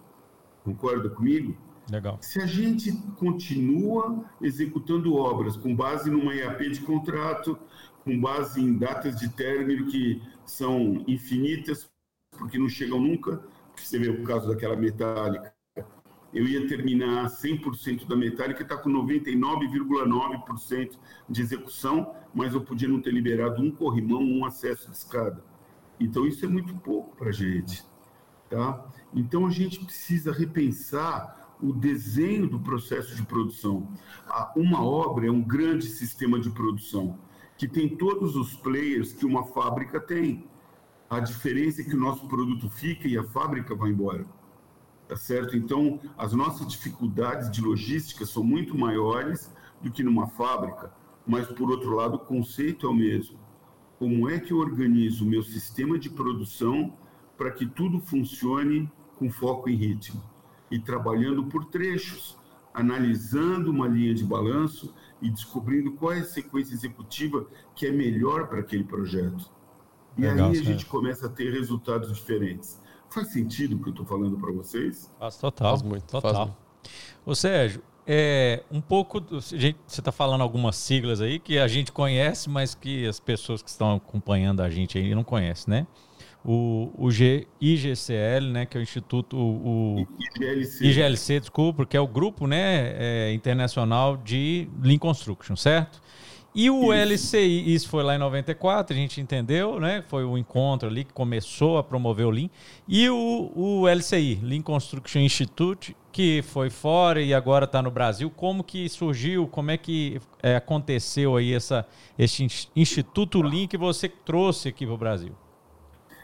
[0.63, 1.55] Concorda comigo?
[1.91, 2.17] Legal.
[2.21, 7.57] Se a gente continua executando obras com base numa EAP de contrato,
[8.03, 11.89] com base em datas de término que são infinitas,
[12.37, 13.43] porque não chegam nunca,
[13.75, 15.53] você vê o caso daquela metálica,
[16.33, 23.01] eu ia terminar 100% da metálica, está com 99,9% de execução, mas eu podia não
[23.01, 25.43] ter liberado um corrimão, um acesso de escada.
[25.99, 27.83] Então, isso é muito pouco para a gente.
[28.49, 28.85] Tá?
[29.13, 33.91] Então, a gente precisa repensar o desenho do processo de produção.
[34.55, 37.19] Uma obra é um grande sistema de produção,
[37.57, 40.47] que tem todos os players que uma fábrica tem.
[41.09, 44.25] A diferença é que o nosso produto fica e a fábrica vai embora
[45.09, 45.57] tá certo?
[45.57, 50.93] Então, as nossas dificuldades de logística são muito maiores do que numa fábrica,
[51.25, 53.39] mas, por outro lado, o conceito é o mesmo.
[53.97, 56.93] Como é que eu organizo o meu sistema de produção
[57.35, 60.21] para que tudo funcione com foco em ritmo?
[60.69, 62.37] E trabalhando por trechos,
[62.71, 68.47] analisando uma linha de balanço e descobrindo qual é a sequência executiva que é melhor
[68.47, 69.49] para aquele projeto.
[70.15, 72.79] E Legal, aí a gente começa a ter resultados diferentes.
[73.09, 75.11] Faz sentido o que eu estou falando para vocês?
[75.19, 75.71] Faz total.
[75.71, 76.05] Faz muito.
[76.05, 76.33] Total.
[76.33, 76.57] Faz muito.
[77.25, 79.21] Ô Sérgio, é, um pouco.
[79.39, 83.61] Gente, você está falando algumas siglas aí que a gente conhece, mas que as pessoas
[83.61, 85.87] que estão acompanhando a gente aí não conhecem, né?
[86.43, 89.37] O, o G, IGCL, né, que é o Instituto.
[89.37, 90.85] O, IGLC.
[90.85, 96.01] IGLC, desculpa, que é o grupo né, é, internacional de Lean Construction, certo?
[96.53, 97.35] E o isso.
[97.35, 100.03] LCI, isso foi lá em 94, a gente entendeu, né?
[100.07, 102.49] Foi o encontro ali que começou a promover o Lean.
[102.87, 108.31] E o, o LCI, Lean Construction Institute, que foi fora e agora está no Brasil.
[108.31, 111.85] Como que surgiu, como é que é, aconteceu aí essa,
[112.17, 115.33] esse Instituto Lean que você trouxe aqui para o Brasil?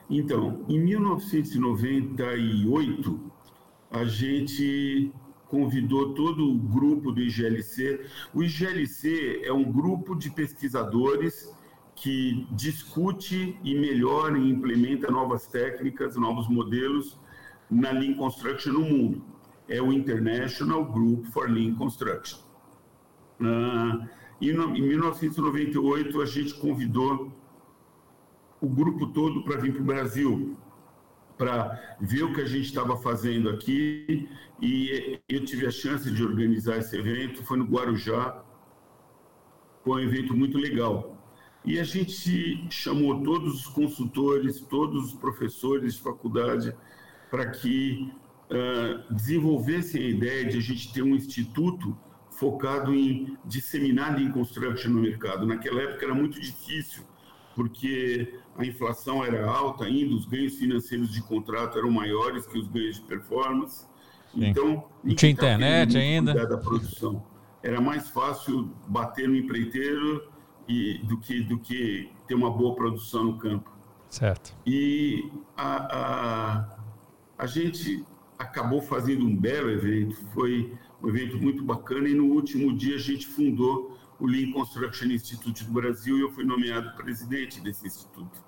[0.10, 3.20] Então, em 1998,
[3.92, 5.12] a gente
[5.48, 8.06] convidou todo o grupo do IGLC.
[8.34, 11.54] O IGLC é um grupo de pesquisadores
[11.96, 17.18] que discute e melhora e implementa novas técnicas, novos modelos
[17.70, 19.24] na Lean Construction no mundo.
[19.68, 22.40] É o International Group for Lean Construction.
[23.42, 24.08] Ah,
[24.40, 27.32] e no, em 1998 a gente convidou
[28.60, 30.58] o grupo todo para vir para o Brasil
[31.38, 34.30] para ver o que a gente estava fazendo aqui
[34.62, 38.42] e eu tive a chance de organizar esse evento, foi no Guarujá,
[39.84, 41.16] foi um evento muito legal.
[41.64, 46.74] E a gente chamou todos os consultores, todos os professores de faculdade
[47.30, 48.12] para que
[48.50, 51.98] uh, desenvolvessem a ideia de a gente ter um instituto
[52.30, 55.46] focado em disseminar Lean Construction no mercado.
[55.46, 57.04] Naquela época era muito difícil
[57.56, 62.68] porque a inflação era alta ainda, os ganhos financeiros de contrato eram maiores que os
[62.68, 63.86] ganhos de performance.
[64.34, 64.46] Sim.
[64.46, 66.48] Então, não tinha internet ainda.
[66.48, 67.24] Da produção.
[67.62, 70.30] Era mais fácil bater no empreiteiro
[70.68, 73.70] e, do, que, do que ter uma boa produção no campo.
[74.10, 74.56] Certo.
[74.66, 76.78] E a, a,
[77.38, 78.06] a gente
[78.38, 83.00] acabou fazendo um belo evento, foi um evento muito bacana, e no último dia a
[83.00, 88.45] gente fundou o Lean Construction Institute do Brasil e eu fui nomeado presidente desse instituto.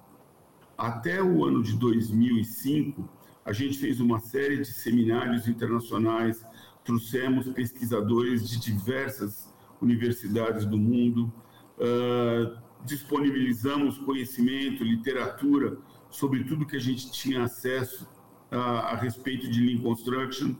[0.77, 3.09] Até o ano de 2005,
[3.43, 6.45] a gente fez uma série de seminários internacionais,
[6.83, 11.33] trouxemos pesquisadores de diversas universidades do mundo,
[11.79, 15.77] uh, disponibilizamos conhecimento, literatura
[16.11, 18.07] sobre tudo que a gente tinha acesso
[18.51, 20.55] a, a respeito de Lean Construction.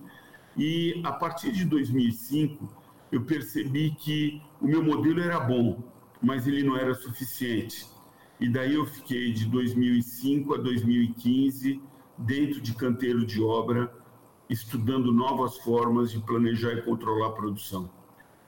[0.57, 2.67] E a partir de 2005,
[3.11, 5.83] eu percebi que o meu modelo era bom,
[6.21, 7.85] mas ele não era suficiente.
[8.39, 11.81] E daí eu fiquei de 2005 a 2015
[12.17, 13.91] dentro de canteiro de obra,
[14.49, 17.89] estudando novas formas de planejar e controlar a produção.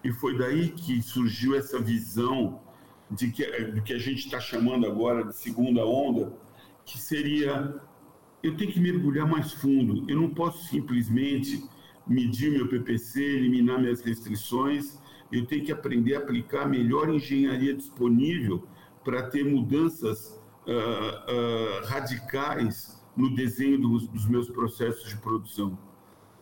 [0.04, 2.62] E foi daí que surgiu essa visão
[3.10, 6.32] de que, do que a gente está chamando agora de segunda onda,
[6.86, 7.82] que seria
[8.42, 10.10] eu tenho que mergulhar mais fundo.
[10.10, 11.62] Eu não posso simplesmente
[12.08, 14.98] medir meu PPC, eliminar minhas restrições.
[15.32, 18.66] Eu tenho que aprender a aplicar a melhor engenharia disponível
[19.10, 25.76] para ter mudanças uh, uh, radicais no desenho dos, dos meus processos de produção.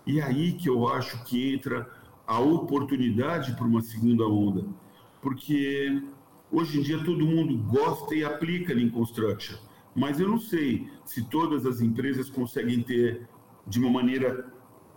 [0.05, 1.89] E aí que eu acho que entra
[2.27, 4.65] a oportunidade para uma segunda onda,
[5.21, 6.03] porque
[6.51, 9.55] hoje em dia todo mundo gosta e aplica Lean Construction,
[9.95, 13.29] mas eu não sei se todas as empresas conseguem ter
[13.65, 14.51] de uma maneira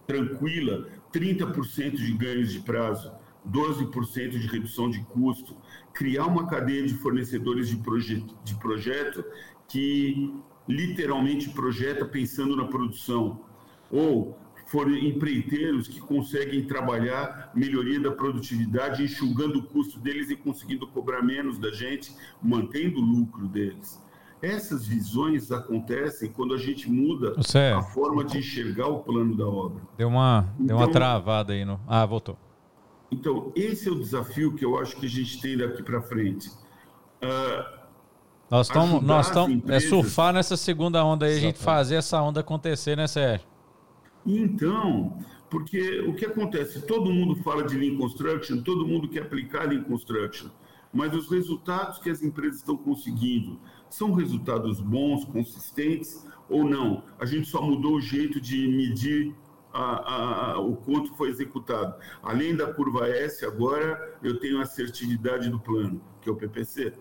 [0.08, 3.12] tranquila 30% de ganhos de prazo,
[3.48, 5.56] 12% de redução de custo,
[5.92, 9.24] criar uma cadeia de fornecedores de, proje de projeto
[9.68, 10.34] que
[10.68, 13.40] literalmente projeta pensando na produção,
[13.90, 20.86] ou for empreiteiros que conseguem trabalhar melhoria da produtividade, enxugando o custo deles e conseguindo
[20.86, 24.00] cobrar menos da gente, mantendo o lucro deles.
[24.40, 27.58] Essas visões acontecem quando a gente muda Você...
[27.58, 29.82] a forma de enxergar o plano da obra.
[29.98, 31.64] Deu uma, então, deu uma então, travada aí.
[31.64, 31.78] No...
[31.86, 32.38] Ah, voltou.
[33.10, 36.48] Então, esse é o desafio que eu acho que a gente tem daqui para frente.
[37.22, 37.80] Uh,
[38.50, 39.84] nós estamos, nós estamos, é empresas...
[39.84, 43.46] é surfar nessa segunda onda aí, a gente fazer essa onda acontecer, né, Sérgio?
[44.26, 46.82] Então, porque o que acontece?
[46.82, 50.48] Todo mundo fala de Lean Construction, todo mundo quer aplicar Lean Construction,
[50.92, 53.58] mas os resultados que as empresas estão conseguindo,
[53.88, 57.02] são resultados bons, consistentes ou não?
[57.18, 59.34] A gente só mudou o jeito de medir
[59.72, 61.94] a, a, o quanto foi executado.
[62.22, 66.92] Além da curva S, agora eu tenho a assertividade do plano, que é o PPC.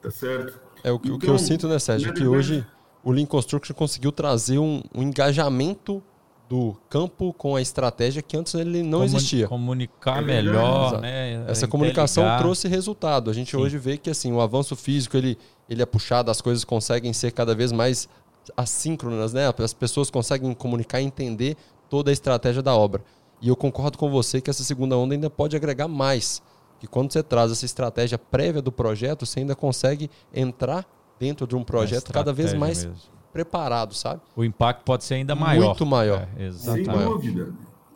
[0.00, 0.60] Tá certo?
[0.82, 2.10] É o, então, o que eu então, sinto, né, Sérgio?
[2.10, 2.66] É que hoje
[3.02, 6.02] o Lean Construction conseguiu trazer um, um engajamento
[6.48, 9.48] do campo com a estratégia que antes ele não existia.
[9.48, 11.44] Comunicar é melhor, né?
[11.48, 13.30] Essa comunicação trouxe resultado.
[13.30, 13.56] A gente Sim.
[13.56, 15.36] hoje vê que assim, o avanço físico ele,
[15.68, 18.08] ele é puxado, as coisas conseguem ser cada vez mais
[18.56, 19.52] assíncronas, né?
[19.58, 21.56] As pessoas conseguem comunicar e entender
[21.88, 23.02] toda a estratégia da obra.
[23.40, 26.42] E eu concordo com você que essa segunda onda ainda pode agregar mais.
[26.78, 30.86] Que quando você traz essa estratégia prévia do projeto, você ainda consegue entrar
[31.18, 33.00] dentro de um projeto cada vez mais mesmo.
[33.32, 34.20] preparado, sabe?
[34.34, 35.66] O impacto pode ser ainda maior.
[35.66, 36.28] Muito maior.
[36.36, 37.54] É, Sem dúvida.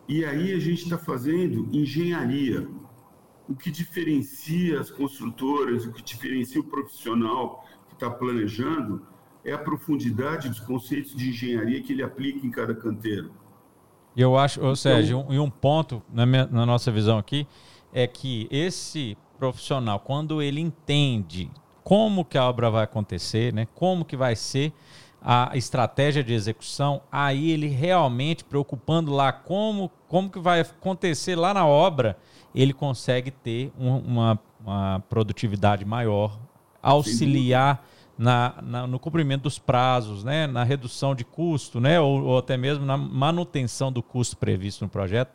[0.09, 2.67] E aí a gente está fazendo engenharia.
[3.49, 9.03] O que diferencia as construtoras, o que diferencia o profissional que está planejando
[9.45, 13.31] é a profundidade dos conceitos de engenharia que ele aplica em cada canteiro.
[14.15, 17.47] E eu acho, ou seja, um, e um ponto na, minha, na nossa visão aqui
[17.93, 21.51] é que esse profissional, quando ele entende
[21.83, 24.73] como que a obra vai acontecer, né, como que vai ser
[25.23, 31.53] a estratégia de execução, aí ele realmente preocupando lá como, como que vai acontecer lá
[31.53, 32.17] na obra,
[32.55, 36.39] ele consegue ter um, uma, uma produtividade maior,
[36.83, 37.85] auxiliar
[38.21, 42.55] na, na, no cumprimento dos prazos, né, na redução de custo, né, ou, ou, até
[42.55, 45.31] mesmo na manutenção do custo previsto no projeto.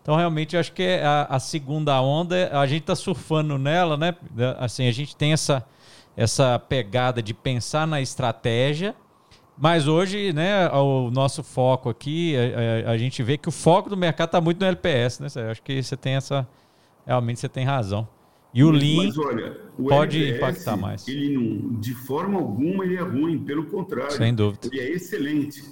[0.00, 4.14] Então, realmente, acho que é a, a segunda onda, a gente está surfando nela, né?
[4.60, 5.66] Assim, a gente tem essa,
[6.16, 8.94] essa pegada de pensar na estratégia,
[9.58, 13.90] mas hoje, né, o nosso foco aqui, a, a, a gente vê que o foco
[13.90, 15.50] do mercado está muito no LPS, né?
[15.50, 16.46] Acho que você tem essa.
[17.04, 18.08] Realmente você tem razão.
[18.52, 21.06] E o Lean mas, olha, o pode LPS, impactar mais.
[21.06, 24.12] Ele não, de forma alguma ele é ruim, pelo contrário.
[24.12, 24.68] Sem dúvida.
[24.72, 25.62] Ele é excelente.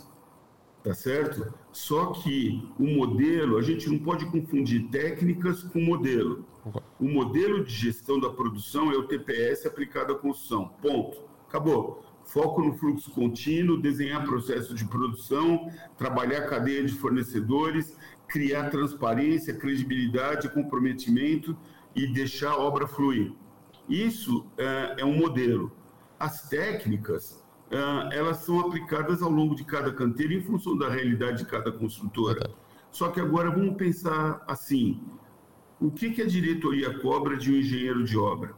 [0.83, 1.53] Tá certo?
[1.73, 6.47] Só que o modelo, a gente não pode confundir técnicas com modelo.
[7.01, 10.71] O modelo de gestão da produção é o TPS aplicado à construção.
[10.81, 11.19] Ponto.
[11.49, 12.05] Acabou.
[12.25, 17.97] Foco no fluxo contínuo, desenhar processo de produção, trabalhar a cadeia de fornecedores,
[18.29, 21.57] criar transparência, credibilidade, comprometimento
[21.95, 23.33] e deixar a obra fluir.
[23.89, 25.73] Isso é, é um modelo.
[26.19, 31.39] As técnicas, é, elas são aplicadas ao longo de cada canteiro em função da realidade
[31.39, 32.51] de cada construtora.
[32.91, 35.01] Só que agora vamos pensar assim:
[35.81, 38.55] o que, que a diretoria cobra de um engenheiro de obra?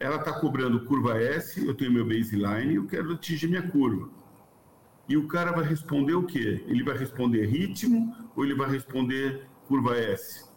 [0.00, 4.08] Ela está cobrando curva S, eu tenho meu baseline, eu quero atingir minha curva.
[5.08, 6.64] E o cara vai responder o quê?
[6.68, 10.47] Ele vai responder ritmo ou ele vai responder curva S?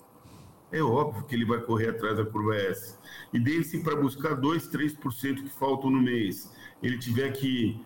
[0.72, 2.95] É óbvio que ele vai correr atrás da curva S.
[3.34, 6.51] E desse para buscar 2, 3% que faltam no mês,
[6.82, 7.80] ele tiver que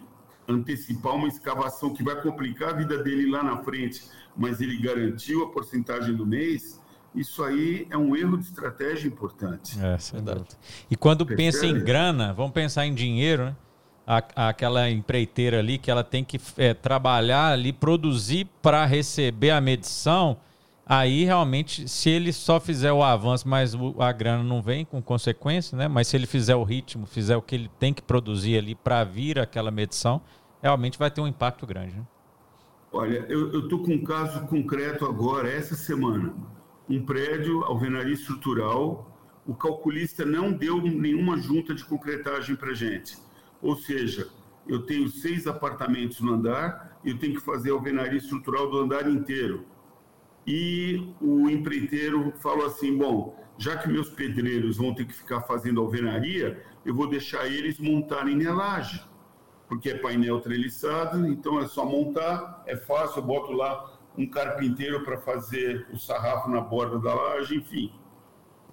[0.47, 4.03] antecipar uma escavação que vai complicar a vida dele lá na frente,
[4.37, 6.79] mas ele garantiu a porcentagem do mês,
[7.15, 9.77] isso aí é um erro de estratégia importante.
[9.79, 10.49] É, verdade.
[10.91, 11.51] E quando Percebe?
[11.51, 13.55] pensa em grana, vamos pensar em dinheiro, né?
[14.35, 20.37] aquela empreiteira ali que ela tem que é, trabalhar ali, produzir para receber a medição
[20.87, 25.75] Aí realmente, se ele só fizer o avanço, mas a grana não vem com consequência,
[25.75, 25.87] né?
[25.87, 29.03] Mas se ele fizer o ritmo, fizer o que ele tem que produzir ali para
[29.03, 30.21] vir aquela medição,
[30.61, 31.95] realmente vai ter um impacto grande.
[31.95, 32.05] Né?
[32.91, 36.33] Olha, eu estou com um caso concreto agora, essa semana.
[36.87, 39.11] Um prédio, alvenaria estrutural,
[39.47, 43.17] o calculista não deu nenhuma junta de concretagem para gente.
[43.59, 44.27] Ou seja,
[44.67, 49.07] eu tenho seis apartamentos no andar eu tenho que fazer a alvenaria estrutural do andar
[49.07, 49.63] inteiro
[50.45, 55.81] e o empreiteiro falou assim: bom, já que meus pedreiros vão ter que ficar fazendo
[55.81, 59.01] alvenaria, eu vou deixar eles montarem minha laje,
[59.67, 65.03] porque é painel treliçado, então é só montar, é fácil, eu boto lá um carpinteiro
[65.03, 67.91] para fazer o sarrafo na borda da laje, enfim.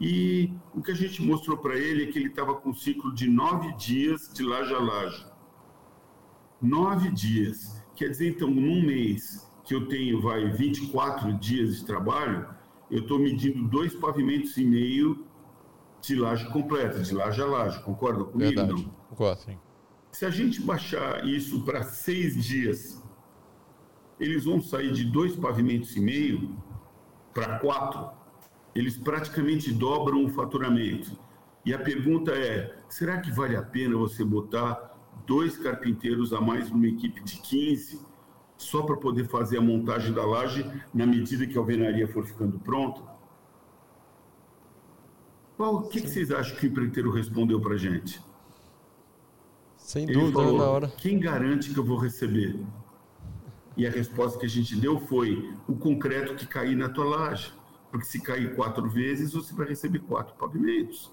[0.00, 3.14] E o que a gente mostrou para ele é que ele estava com um ciclo
[3.14, 5.26] de nove dias de laje a laje.
[6.60, 7.82] Nove dias.
[7.94, 12.48] Quer dizer, então, num mês, que eu tenho, vai, 24 dias de trabalho,
[12.90, 15.24] eu estou medindo dois pavimentos e meio
[16.00, 17.82] de laje completa, de laje a laje.
[17.82, 18.54] Concorda comigo?
[18.54, 18.72] Verdade.
[18.72, 18.90] Não?
[19.08, 19.58] Concordo, sim.
[20.10, 23.02] Se a gente baixar isso para seis dias,
[24.20, 26.56] eles vão sair de dois pavimentos e meio
[27.32, 28.10] para quatro.
[28.74, 31.18] Eles praticamente dobram o faturamento.
[31.64, 34.96] E a pergunta é: será que vale a pena você botar
[35.26, 38.11] dois carpinteiros a mais numa equipe de 15?
[38.62, 42.58] Só para poder fazer a montagem da laje na medida que a alvenaria for ficando
[42.58, 43.02] pronta?
[45.56, 48.20] Qual, o que, que, vocês acham que o empreiteiro respondeu para a gente?
[49.76, 50.88] Sem Ele dúvida, falou, na hora.
[50.96, 52.58] Quem garante que eu vou receber?
[53.76, 57.52] E a resposta que a gente deu foi o concreto que cair na tua laje.
[57.90, 61.12] Porque se cair quatro vezes, você vai receber quatro pavimentos.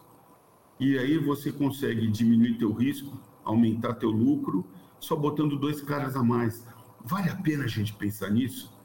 [0.80, 4.66] E aí você consegue diminuir teu risco, aumentar teu lucro,
[5.00, 6.66] só botando dois caras a mais
[7.06, 8.78] Vale a pena a gente pensar nisso?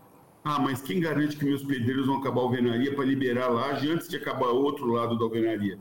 [0.44, 3.90] Ah, mas quem garante que meus pedreiros vão acabar a alvenaria para liberar a laje
[3.90, 5.78] antes de acabar o outro lado da alvenaria?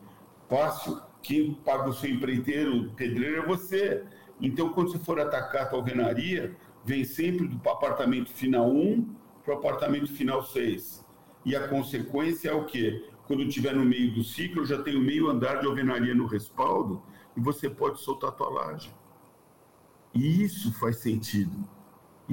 [0.49, 1.01] Fácil.
[1.21, 4.03] Quem paga o seu empreiteiro, o pedreiro, é você.
[4.41, 9.53] Então, quando você for atacar a tua alvenaria, vem sempre do apartamento final 1 para
[9.53, 11.05] o apartamento final 6.
[11.45, 13.09] E a consequência é o quê?
[13.27, 17.01] Quando estiver no meio do ciclo, já tenho meio andar de alvenaria no respaldo
[17.35, 18.93] e você pode soltar a tua laje.
[20.13, 21.67] E isso faz sentido.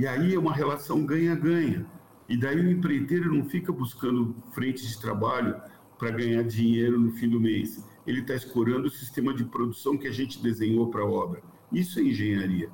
[0.01, 1.85] E aí é uma relação ganha-ganha.
[2.27, 5.61] E daí o empreiteiro não fica buscando frente de trabalho
[5.99, 7.85] para ganhar dinheiro no fim do mês.
[8.07, 11.43] Ele está escorando o sistema de produção que a gente desenhou para a obra.
[11.71, 12.71] Isso é engenharia.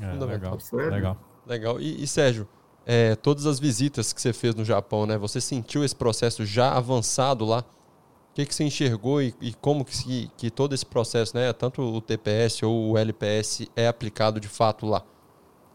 [0.00, 1.16] É, legal, tá legal.
[1.46, 1.80] Legal.
[1.80, 2.48] E, e Sérgio,
[2.84, 5.16] é, todas as visitas que você fez no Japão, né?
[5.16, 7.60] Você sentiu esse processo já avançado lá?
[7.60, 11.52] O que, que você enxergou e, e como que, que, todo esse processo, né?
[11.52, 15.04] Tanto o TPS ou o LPS é aplicado de fato lá?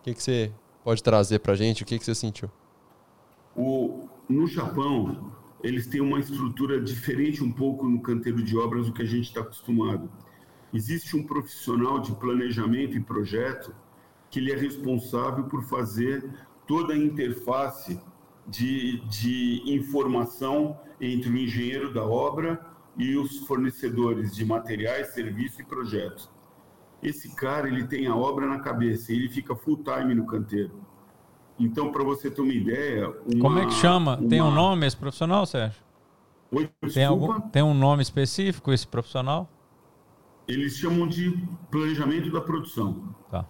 [0.03, 0.51] O que, que você
[0.83, 1.81] pode trazer para a gente?
[1.81, 2.51] O que, que você sentiu?
[3.55, 5.31] O, no Japão,
[5.63, 9.27] eles têm uma estrutura diferente um pouco no canteiro de obras do que a gente
[9.27, 10.11] está acostumado.
[10.73, 13.73] Existe um profissional de planejamento e projeto
[14.29, 16.29] que ele é responsável por fazer
[16.67, 17.97] toda a interface
[18.45, 22.59] de, de informação entre o engenheiro da obra
[22.97, 26.29] e os fornecedores de materiais, serviços e projetos.
[27.03, 30.81] Esse cara, ele tem a obra na cabeça, ele fica full time no canteiro.
[31.59, 33.09] Então, para você ter uma ideia...
[33.09, 34.17] Uma, Como é que chama?
[34.17, 34.29] Uma...
[34.29, 35.81] Tem um nome esse profissional, Sérgio?
[36.51, 39.49] Oi, tem, algum, tem um nome específico esse profissional?
[40.47, 41.37] Eles chamam de
[41.69, 43.15] planejamento da produção.
[43.29, 43.45] Tá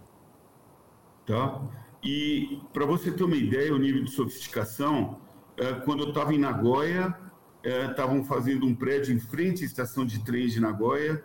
[1.26, 1.62] tá?
[2.02, 5.20] E para você ter uma ideia, o nível de sofisticação,
[5.56, 7.14] é, quando eu estava em Nagoya,
[7.62, 11.24] estavam é, fazendo um prédio em frente à estação de trens de Nagoya,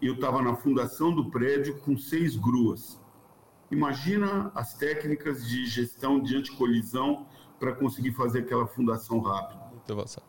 [0.00, 3.00] eu estava na fundação do prédio com seis gruas.
[3.70, 7.26] Imagina as técnicas de gestão de anticolisão
[7.58, 9.60] para conseguir fazer aquela fundação rápida.
[9.72, 10.26] Muito avançado.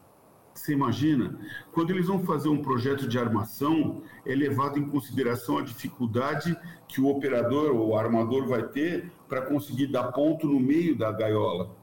[0.54, 1.40] Você imagina?
[1.72, 6.58] Quando eles vão fazer um projeto de armação, é levado em consideração a dificuldade
[6.88, 11.12] que o operador ou o armador vai ter para conseguir dar ponto no meio da
[11.12, 11.78] gaiola.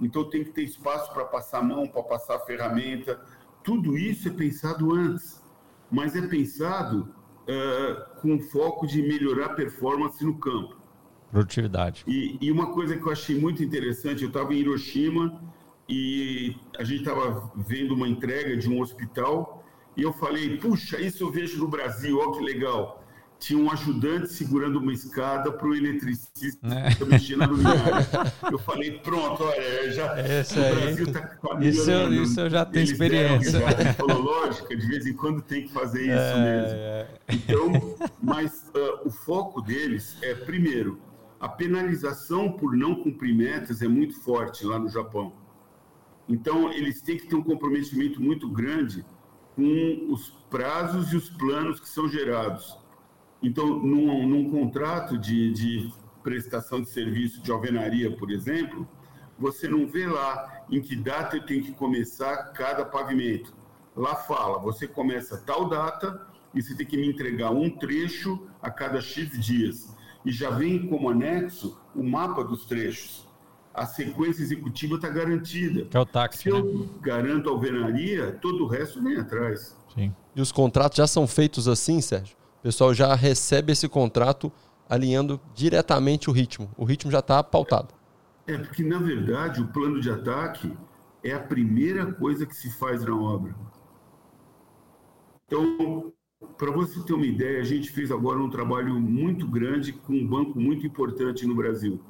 [0.00, 3.20] Então tem que ter espaço para passar a mão, para passar a ferramenta.
[3.62, 5.40] Tudo isso é pensado antes,
[5.90, 10.76] mas é pensado uh, com foco de melhorar a performance no campo.
[11.30, 12.04] Produtividade.
[12.06, 15.40] E, e uma coisa que eu achei muito interessante, eu estava em Hiroshima
[15.88, 19.64] e a gente estava vendo uma entrega de um hospital
[19.96, 22.99] e eu falei, puxa, isso eu vejo no Brasil, ó que legal.
[23.40, 27.04] Tinha um ajudante segurando uma escada para o eletricista é.
[27.06, 28.06] mexer na luminária.
[28.52, 32.82] Eu falei, pronto, olha, já, Esse o Brasil está isso, eu, isso eu já tenho
[32.82, 33.58] Eles experiência.
[33.58, 36.78] Deram, falou, lógica, de vez em quando tem que fazer isso é, mesmo.
[36.78, 37.08] É.
[37.30, 41.00] Então, mas uh, o foco deles é, primeiro,
[41.40, 45.32] a penalização por não cumprir metas é muito forte lá no Japão.
[46.28, 49.04] Então, eles têm que ter um comprometimento muito grande
[49.56, 52.78] com os prazos e os planos que são gerados.
[53.42, 58.86] Então, num, num contrato de, de prestação de serviço de alvenaria, por exemplo,
[59.38, 63.54] você não vê lá em que data eu tenho que começar cada pavimento.
[63.96, 68.70] Lá fala, você começa tal data e você tem que me entregar um trecho a
[68.70, 69.96] cada X dias.
[70.24, 73.30] E já vem como anexo o mapa dos trechos
[73.72, 75.84] a sequência executiva está garantida.
[75.86, 76.42] Que é o táxi.
[76.42, 76.58] Se né?
[76.58, 79.76] eu garanto a alvenaria, todo o resto vem atrás.
[79.94, 80.14] Sim.
[80.34, 82.36] E os contratos já são feitos assim, Sérgio?
[82.60, 84.52] O pessoal já recebe esse contrato
[84.88, 86.70] alinhando diretamente o ritmo.
[86.76, 87.94] O ritmo já está pautado.
[88.46, 90.72] É, porque na verdade o plano de ataque
[91.24, 93.54] é a primeira coisa que se faz na obra.
[95.46, 96.12] Então,
[96.56, 100.26] para você ter uma ideia, a gente fez agora um trabalho muito grande com um
[100.26, 102.00] banco muito importante no Brasil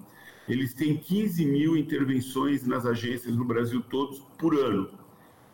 [0.52, 4.90] eles têm 15 mil intervenções nas agências no Brasil todos por ano.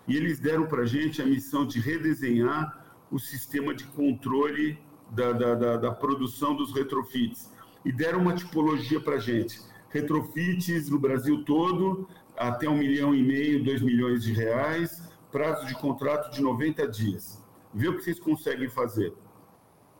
[0.08, 4.78] E eles deram para a gente a missão de redesenhar o sistema de controle
[5.10, 7.50] da, da, da, da produção dos retrofits.
[7.84, 9.60] E deram uma tipologia para a gente.
[9.90, 15.74] Retrofits no Brasil todo, até um milhão e meio, dois milhões de reais, prazo de
[15.74, 17.42] contrato de 90 dias.
[17.72, 19.12] Vê o que vocês conseguem fazer.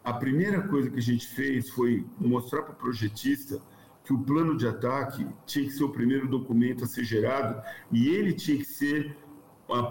[0.03, 3.61] A primeira coisa que a gente fez foi mostrar para o projetista
[4.05, 8.09] que o plano de ataque tinha que ser o primeiro documento a ser gerado e
[8.09, 9.17] ele tinha que ser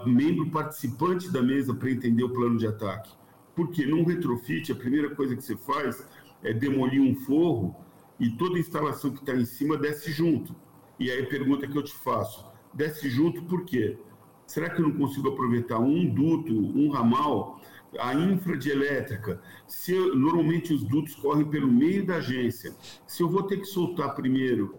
[0.06, 3.12] membro participante da mesa para entender o plano de ataque.
[3.56, 6.06] Porque num retrofit, a primeira coisa que você faz
[6.44, 7.74] é demolir um forro
[8.20, 10.54] e toda instalação que está em cima desce junto.
[11.00, 13.98] E aí a pergunta que eu te faço, desce junto por quê?
[14.46, 17.60] Será que eu não consigo aproveitar um duto, um ramal
[17.98, 22.74] a infra de elétrica, se eu, normalmente os dutos correm pelo meio da agência,
[23.06, 24.78] se eu vou ter que soltar primeiro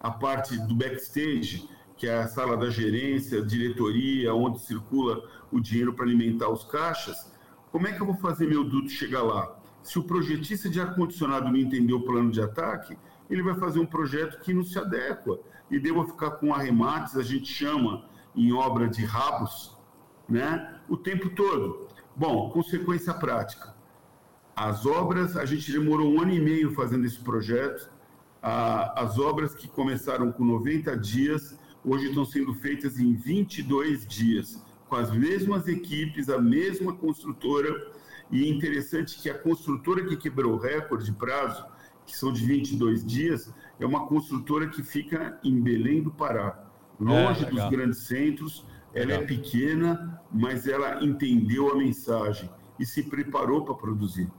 [0.00, 5.92] a parte do backstage, que é a sala da gerência, diretoria, onde circula o dinheiro
[5.94, 7.31] para alimentar os caixas,
[7.72, 9.56] como é que eu vou fazer meu duto chegar lá?
[9.82, 12.96] Se o projetista de ar-condicionado não entender o plano de ataque,
[13.30, 15.40] ele vai fazer um projeto que não se adequa.
[15.70, 18.04] E devo ficar com arremates, a gente chama
[18.36, 19.74] em obra de rabos,
[20.28, 20.78] né?
[20.86, 21.88] o tempo todo.
[22.14, 23.74] Bom, consequência prática.
[24.54, 27.90] As obras, a gente demorou um ano e meio fazendo esse projeto.
[28.42, 34.62] As obras que começaram com 90 dias, hoje estão sendo feitas em 22 dias,
[34.92, 37.92] com as mesmas equipes, a mesma construtora.
[38.30, 41.64] E é interessante que a construtora que quebrou o recorde de prazo,
[42.04, 46.62] que são de 22 dias, é uma construtora que fica em Belém do Pará,
[47.00, 53.02] longe é, dos grandes centros, ela é pequena, mas ela entendeu a mensagem e se
[53.04, 54.30] preparou para produzir.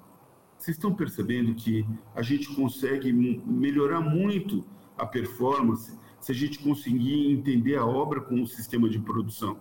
[0.56, 1.84] Vocês estão percebendo que
[2.14, 4.64] a gente consegue melhorar muito
[4.95, 9.60] a performance se a gente conseguir entender a obra como um sistema de produção.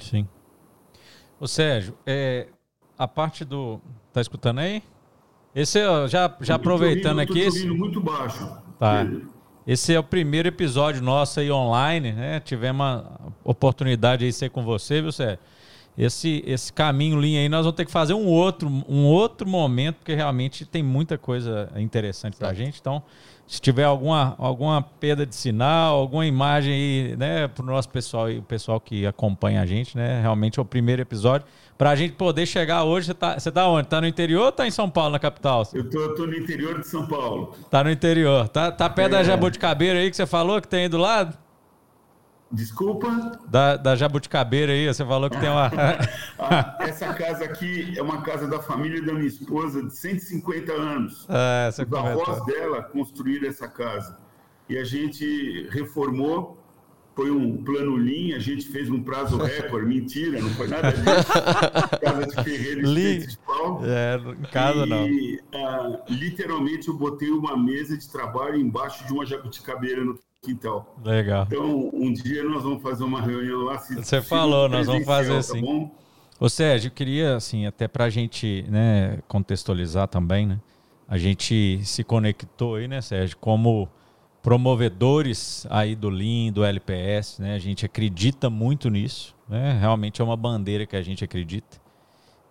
[0.00, 0.28] Sim.
[1.38, 2.48] Ô Sérgio, é,
[2.98, 3.80] a parte do.
[4.12, 4.82] Tá escutando aí?
[5.54, 7.40] Esse já, já aproveitando ouvindo, aqui.
[7.40, 7.66] Esse...
[7.66, 8.46] muito baixo.
[8.78, 9.06] Tá.
[9.66, 12.40] Esse é o primeiro episódio nosso aí online, né?
[12.40, 15.38] Tivemos a oportunidade de ser com você, viu, Sérgio?
[15.98, 19.96] Esse, esse caminho linha aí nós vamos ter que fazer um outro, um outro momento,
[19.96, 22.78] porque realmente tem muita coisa interessante para a gente.
[22.78, 23.02] Então,
[23.46, 28.30] se tiver alguma, alguma perda de sinal, alguma imagem aí, né, para o nosso pessoal
[28.30, 30.20] e o pessoal que acompanha a gente, né?
[30.20, 31.46] Realmente é o primeiro episódio.
[31.78, 33.86] Para a gente poder chegar hoje, você tá, você tá onde?
[33.86, 35.62] Tá no interior ou tá em São Paulo, na capital?
[35.72, 37.54] Eu tô, eu tô no interior de São Paulo.
[37.70, 38.48] Tá no interior.
[38.48, 39.18] Tá, tá perto é.
[39.18, 41.36] da Jabuticabeira aí que você falou que tem aí do lado?
[42.50, 43.38] Desculpa?
[43.48, 45.70] Da, da Jabuticabeira aí, você falou que tem uma.
[46.38, 51.26] Ah, essa casa aqui é uma casa da família da minha esposa de 150 anos.
[51.28, 52.22] É, você Os comentou.
[52.22, 54.18] avós dela construíram essa casa.
[54.68, 56.62] E a gente reformou,
[57.14, 59.86] foi um plano linha, a gente fez um prazo recorde.
[59.88, 61.32] Mentira, não foi nada disso.
[62.00, 63.80] casa de ferreiro e de pau.
[63.82, 65.08] É, em casa e, não.
[65.08, 70.94] E uh, literalmente eu botei uma mesa de trabalho embaixo de uma jabuticabeira no quintal.
[71.04, 71.46] Legal.
[71.50, 73.78] Então, um dia nós vamos fazer uma reunião lá.
[73.78, 75.60] Se, Você falou, nós vamos fazer assim.
[75.60, 75.90] Bom?
[76.38, 80.60] Ô Sérgio, eu queria, assim, até para a gente né, contextualizar também, né?
[81.08, 83.88] A gente se conectou aí, né, Sérgio, como
[84.42, 87.54] promovedores aí do Lean, do LPS, né?
[87.54, 89.76] A gente acredita muito nisso, né?
[89.80, 91.78] Realmente é uma bandeira que a gente acredita.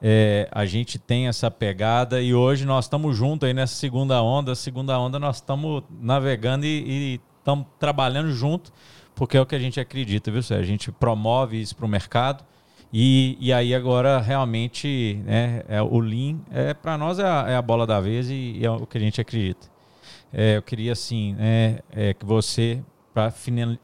[0.01, 4.53] É, a gente tem essa pegada e hoje nós estamos juntos aí nessa segunda onda.
[4.55, 8.73] Segunda onda nós estamos navegando e, e estamos trabalhando junto,
[9.13, 10.63] porque é o que a gente acredita, viu, Sérgio?
[10.63, 12.43] A gente promove isso para o mercado.
[12.91, 17.55] E, e aí agora realmente né, é, o Lean é, para nós é a, é
[17.55, 19.67] a, bola da vez e, e, é o que a gente acredita.
[20.33, 22.81] É, eu queria assim né, é, que você,
[23.13, 23.31] para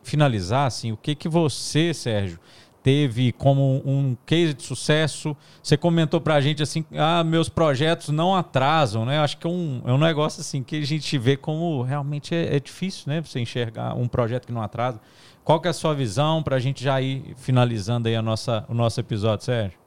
[0.02, 2.40] finalizar, assim, o que, que você, Sérgio,
[2.84, 5.36] teve como um case de sucesso.
[5.62, 9.20] Você comentou para a gente assim, ah, meus projetos não atrasam, né?
[9.20, 12.56] Acho que é um, é um negócio assim que a gente vê como realmente é,
[12.56, 13.22] é difícil, né?
[13.22, 15.00] Você enxergar um projeto que não atrasa.
[15.44, 18.66] Qual que é a sua visão para a gente já ir finalizando aí a nossa,
[18.70, 19.80] o nosso episódio, Sérgio?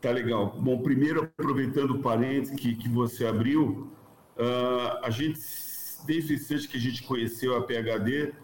[0.00, 0.56] Tá legal.
[0.58, 3.90] Bom, primeiro aproveitando o parênteses que, que você abriu,
[4.36, 5.40] uh, a gente,
[6.06, 8.34] desde o instante que a gente conheceu a PHD, uh,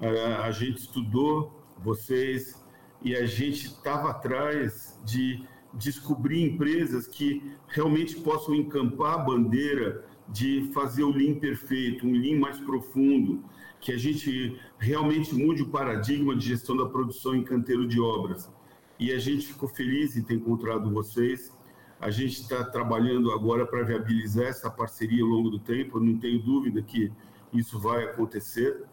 [0.00, 2.59] ah, a gente estudou vocês,
[3.02, 5.42] e a gente estava atrás de
[5.72, 12.38] descobrir empresas que realmente possam encampar a bandeira de fazer o Lean perfeito, um Lean
[12.38, 13.42] mais profundo,
[13.80, 18.50] que a gente realmente mude o paradigma de gestão da produção em canteiro de obras.
[18.98, 21.56] E a gente ficou feliz em ter encontrado vocês.
[21.98, 25.98] A gente está trabalhando agora para viabilizar essa parceria ao longo do tempo.
[25.98, 27.10] Eu não tenho dúvida que
[27.52, 28.84] isso vai acontecer.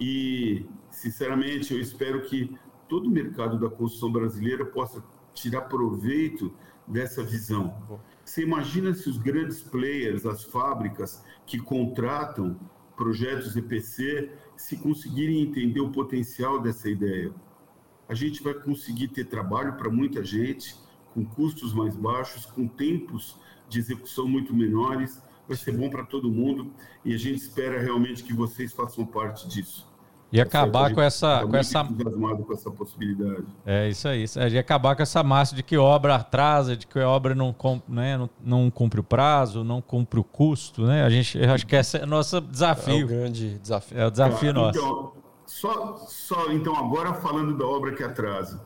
[0.00, 2.56] E, sinceramente, eu espero que
[2.92, 6.52] todo o mercado da construção brasileira possa tirar proveito
[6.86, 7.74] dessa visão.
[8.22, 12.54] Você imagina se os grandes players, as fábricas que contratam
[12.94, 17.32] projetos EPC, se conseguirem entender o potencial dessa ideia.
[18.06, 20.76] A gente vai conseguir ter trabalho para muita gente,
[21.14, 23.38] com custos mais baixos, com tempos
[23.70, 25.18] de execução muito menores.
[25.48, 26.70] Vai ser bom para todo mundo
[27.02, 29.90] e a gente espera realmente que vocês façam parte disso.
[30.32, 31.46] E acabar com essa.
[31.46, 31.84] Com essa...
[31.84, 33.44] com essa possibilidade.
[33.66, 34.24] É isso aí.
[34.50, 37.54] E acabar com essa massa de que obra atrasa, de que a obra não,
[37.86, 40.86] né, não, não cumpre o prazo, não cumpre o custo.
[40.86, 41.04] Né?
[41.04, 43.02] A gente, eu acho que esse é o nosso desafio.
[43.02, 43.98] É o grande desafio.
[43.98, 44.78] É o desafio nosso.
[44.78, 45.12] Então,
[45.44, 48.64] só, só, então, agora falando da obra que atrasa.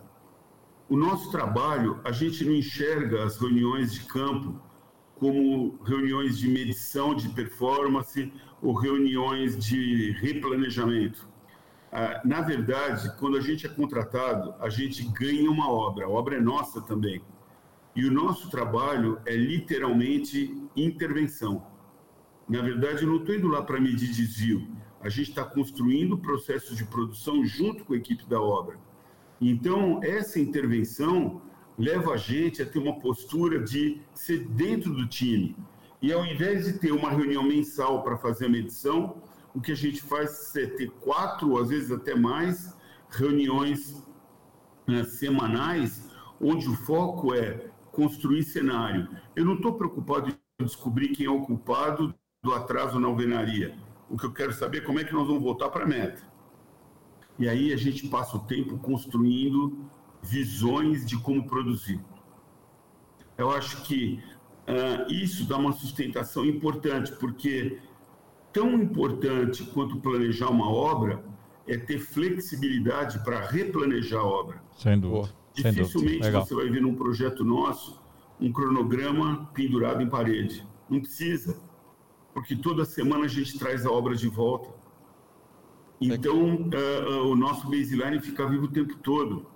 [0.88, 4.60] o nosso trabalho, a gente não enxerga as reuniões de campo
[5.16, 11.28] como reuniões de medição de performance ou reuniões de replanejamento.
[11.98, 16.36] Ah, na verdade, quando a gente é contratado, a gente ganha uma obra, a obra
[16.36, 17.22] é nossa também.
[17.94, 21.66] E o nosso trabalho é literalmente intervenção.
[22.46, 24.68] Na verdade, eu não estou indo lá para medir desvio.
[25.00, 28.76] A gente está construindo processos de produção junto com a equipe da obra.
[29.40, 31.40] Então, essa intervenção
[31.78, 35.56] leva a gente a ter uma postura de ser dentro do time.
[36.02, 39.22] E ao invés de ter uma reunião mensal para fazer a medição,
[39.56, 42.76] o que a gente faz é ter quatro, às vezes até mais,
[43.08, 44.06] reuniões
[44.86, 49.08] né, semanais, onde o foco é construir cenário.
[49.34, 53.74] Eu não estou preocupado em descobrir quem é o culpado do atraso na alvenaria.
[54.10, 56.22] O que eu quero saber é como é que nós vamos voltar para a meta.
[57.38, 59.88] E aí a gente passa o tempo construindo
[60.22, 61.98] visões de como produzir.
[63.38, 64.22] Eu acho que
[64.68, 67.80] uh, isso dá uma sustentação importante, porque
[68.56, 71.22] tão importante quanto planejar uma obra
[71.66, 74.62] é ter flexibilidade para replanejar a obra.
[74.76, 75.34] Sem dúvida.
[75.52, 76.40] Dificilmente Sem dúvida.
[76.40, 78.00] você vai ver num projeto nosso
[78.40, 80.66] um cronograma pendurado em parede.
[80.88, 81.58] Não precisa,
[82.32, 84.76] porque toda semana a gente traz a obra de volta
[86.00, 89.46] então, uh, uh, o nosso baseline fica vivo o tempo todo.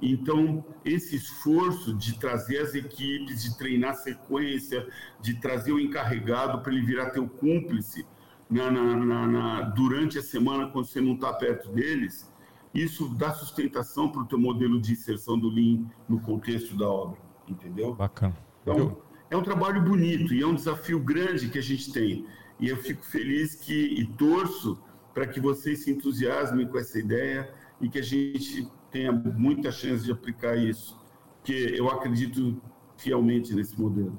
[0.00, 4.86] Então, esse esforço de trazer as equipes, de treinar sequência,
[5.20, 8.04] de trazer o encarregado para ele virar teu cúmplice
[8.52, 12.30] na, na, na, na, durante a semana, quando você não está perto deles,
[12.74, 17.18] isso dá sustentação para o teu modelo de inserção do Lean no contexto da obra,
[17.48, 17.94] entendeu?
[17.94, 18.36] Bacana.
[18.62, 18.98] Então,
[19.30, 22.26] é um trabalho bonito e é um desafio grande que a gente tem.
[22.60, 24.78] E eu fico feliz que e torço
[25.14, 30.04] para que vocês se entusiasmem com essa ideia e que a gente tenha muita chance
[30.04, 30.98] de aplicar isso,
[31.38, 32.60] porque eu acredito
[32.96, 34.14] fielmente nesse modelo.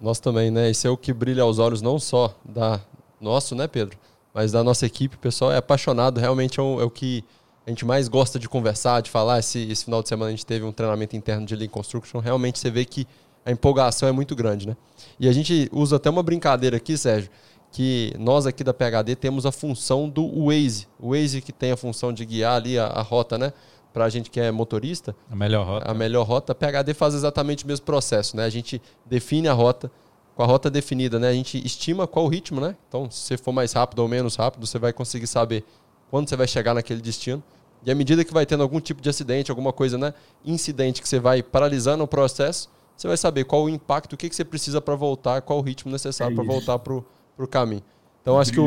[0.00, 0.68] Nós também, né?
[0.68, 2.80] Esse é o que brilha aos olhos não só da
[3.26, 3.98] nosso, né, Pedro,
[4.32, 5.16] mas da nossa equipe.
[5.16, 7.22] O pessoal é apaixonado, realmente é o, é o que
[7.66, 9.40] a gente mais gosta de conversar, de falar.
[9.40, 12.20] Esse, esse final de semana a gente teve um treinamento interno de Lean Construction.
[12.20, 13.06] Realmente você vê que
[13.44, 14.76] a empolgação é muito grande, né?
[15.18, 17.30] E a gente usa até uma brincadeira aqui, Sérgio,
[17.72, 20.86] que nós aqui da PHD temos a função do Waze.
[20.98, 23.52] O Waze que tem a função de guiar ali a, a rota, né?
[23.92, 25.16] Para a gente que é motorista.
[25.30, 25.90] A melhor rota.
[25.90, 26.52] A melhor rota.
[26.52, 28.44] A PHD faz exatamente o mesmo processo, né?
[28.44, 29.90] A gente define a rota,
[30.36, 31.30] com a rota definida, né?
[31.30, 32.76] A gente estima qual o ritmo, né?
[32.86, 35.64] Então, se você for mais rápido ou menos rápido, você vai conseguir saber
[36.10, 37.42] quando você vai chegar naquele destino.
[37.84, 40.12] E à medida que vai tendo algum tipo de acidente, alguma coisa, né?
[40.44, 44.28] Incidente que você vai paralisando o processo, você vai saber qual o impacto, o que,
[44.28, 47.82] que você precisa para voltar, qual o ritmo necessário é para voltar para o caminho.
[48.20, 48.66] Então acho que o,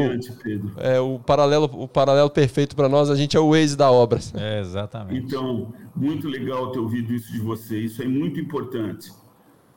[0.77, 4.19] é, o, paralelo, o paralelo perfeito para nós, a gente é o Waze da obra.
[4.33, 5.25] É, exatamente.
[5.25, 7.77] Então, muito legal ter ouvido isso de você.
[7.77, 9.11] Isso é muito importante.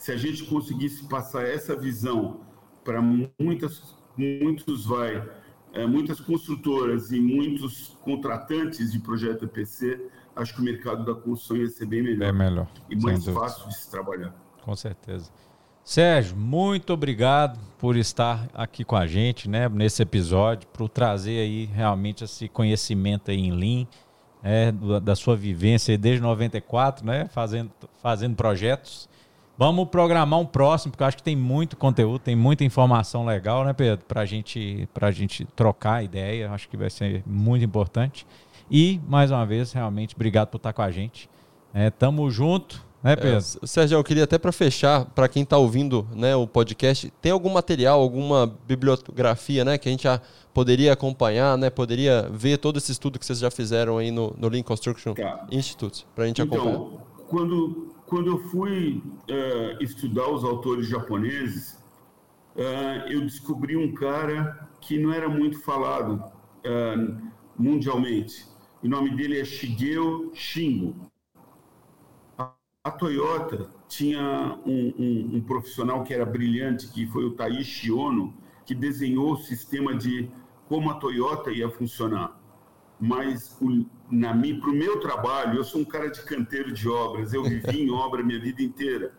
[0.02, 2.40] Se a gente conseguisse passar essa visão
[2.82, 5.24] para muitas, muitos vai,
[5.72, 11.56] é, muitas construtoras e muitos contratantes de projeto EPC, acho que o mercado da construção
[11.56, 12.18] ia ser bem melhor.
[12.18, 12.68] Bem melhor.
[12.90, 14.34] E mais fácil de se trabalhar.
[14.60, 15.30] Com certeza.
[15.84, 21.66] Sérgio, muito obrigado por estar aqui com a gente, né, nesse episódio, por trazer aí
[21.66, 23.86] realmente esse conhecimento aí em Lean,
[24.42, 27.70] né, da sua vivência desde 94, né, fazendo,
[28.02, 29.11] fazendo projetos.
[29.56, 33.64] Vamos programar um próximo, porque eu acho que tem muito conteúdo, tem muita informação legal,
[33.64, 38.26] né, Pedro, para gente, a gente trocar ideia, acho que vai ser muito importante.
[38.70, 41.28] E, mais uma vez, realmente, obrigado por estar com a gente.
[41.74, 43.38] É, tamo junto né, Pedro?
[43.38, 47.32] É, Sérgio, eu queria até para fechar, para quem está ouvindo né, o podcast, tem
[47.32, 50.20] algum material, alguma bibliografia né, que a gente já
[50.54, 54.48] poderia acompanhar, né, poderia ver todo esse estudo que vocês já fizeram aí no, no
[54.48, 55.46] Lean Construction tá.
[55.50, 57.02] Institute, para a gente então, acompanhar?
[57.28, 61.82] Quando, quando eu fui uh, estudar os autores japoneses,
[62.54, 68.46] uh, eu descobri um cara que não era muito falado uh, mundialmente.
[68.82, 71.10] O nome dele é Shigeo Shingo
[72.84, 78.34] a Toyota tinha um, um, um, profissional que era brilhante, que foi o Taishi Ono,
[78.66, 80.28] que desenhou o sistema de
[80.68, 82.41] como a Toyota ia funcionar.
[83.04, 87.82] Mas para o meu trabalho, eu sou um cara de canteiro de obras, eu vivi
[87.82, 89.12] em obra minha vida inteira.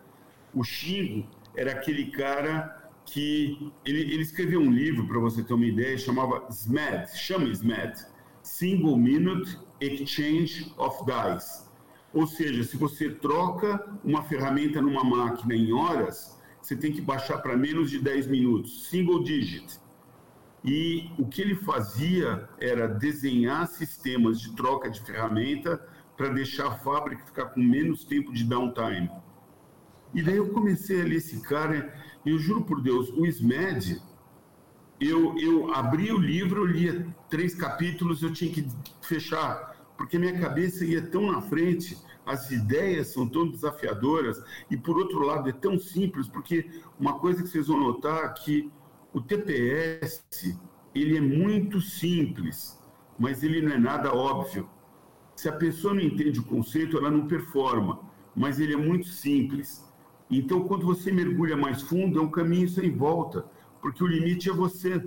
[0.54, 5.66] O Shingo era aquele cara que ele, ele escreveu um livro, para você ter uma
[5.66, 8.06] ideia, chamava SMAD, chama SMAD,
[8.42, 11.64] Single Minute Exchange of Dice
[12.14, 17.38] ou seja, se você troca uma ferramenta numa máquina em horas, você tem que baixar
[17.38, 19.80] para menos de 10 minutos, single digit.
[20.64, 25.78] E o que ele fazia era desenhar sistemas de troca de ferramenta
[26.16, 29.10] para deixar a fábrica ficar com menos tempo de downtime.
[30.14, 31.92] E daí eu comecei a ler esse cara,
[32.24, 34.00] e eu juro por Deus, o SMED,
[35.00, 38.66] eu, eu abri o livro, eu lia três capítulos, eu tinha que
[39.02, 44.96] fechar, porque minha cabeça ia tão na frente, as ideias são tão desafiadoras, e por
[44.96, 48.70] outro lado é tão simples, porque uma coisa que vocês vão notar é que
[49.14, 50.24] o TPS,
[50.92, 52.76] ele é muito simples,
[53.16, 54.68] mas ele não é nada óbvio.
[55.36, 58.00] Se a pessoa não entende o conceito, ela não performa,
[58.34, 59.88] mas ele é muito simples.
[60.28, 63.46] Então, quando você mergulha mais fundo, é um caminho sem volta,
[63.80, 65.00] porque o limite é você.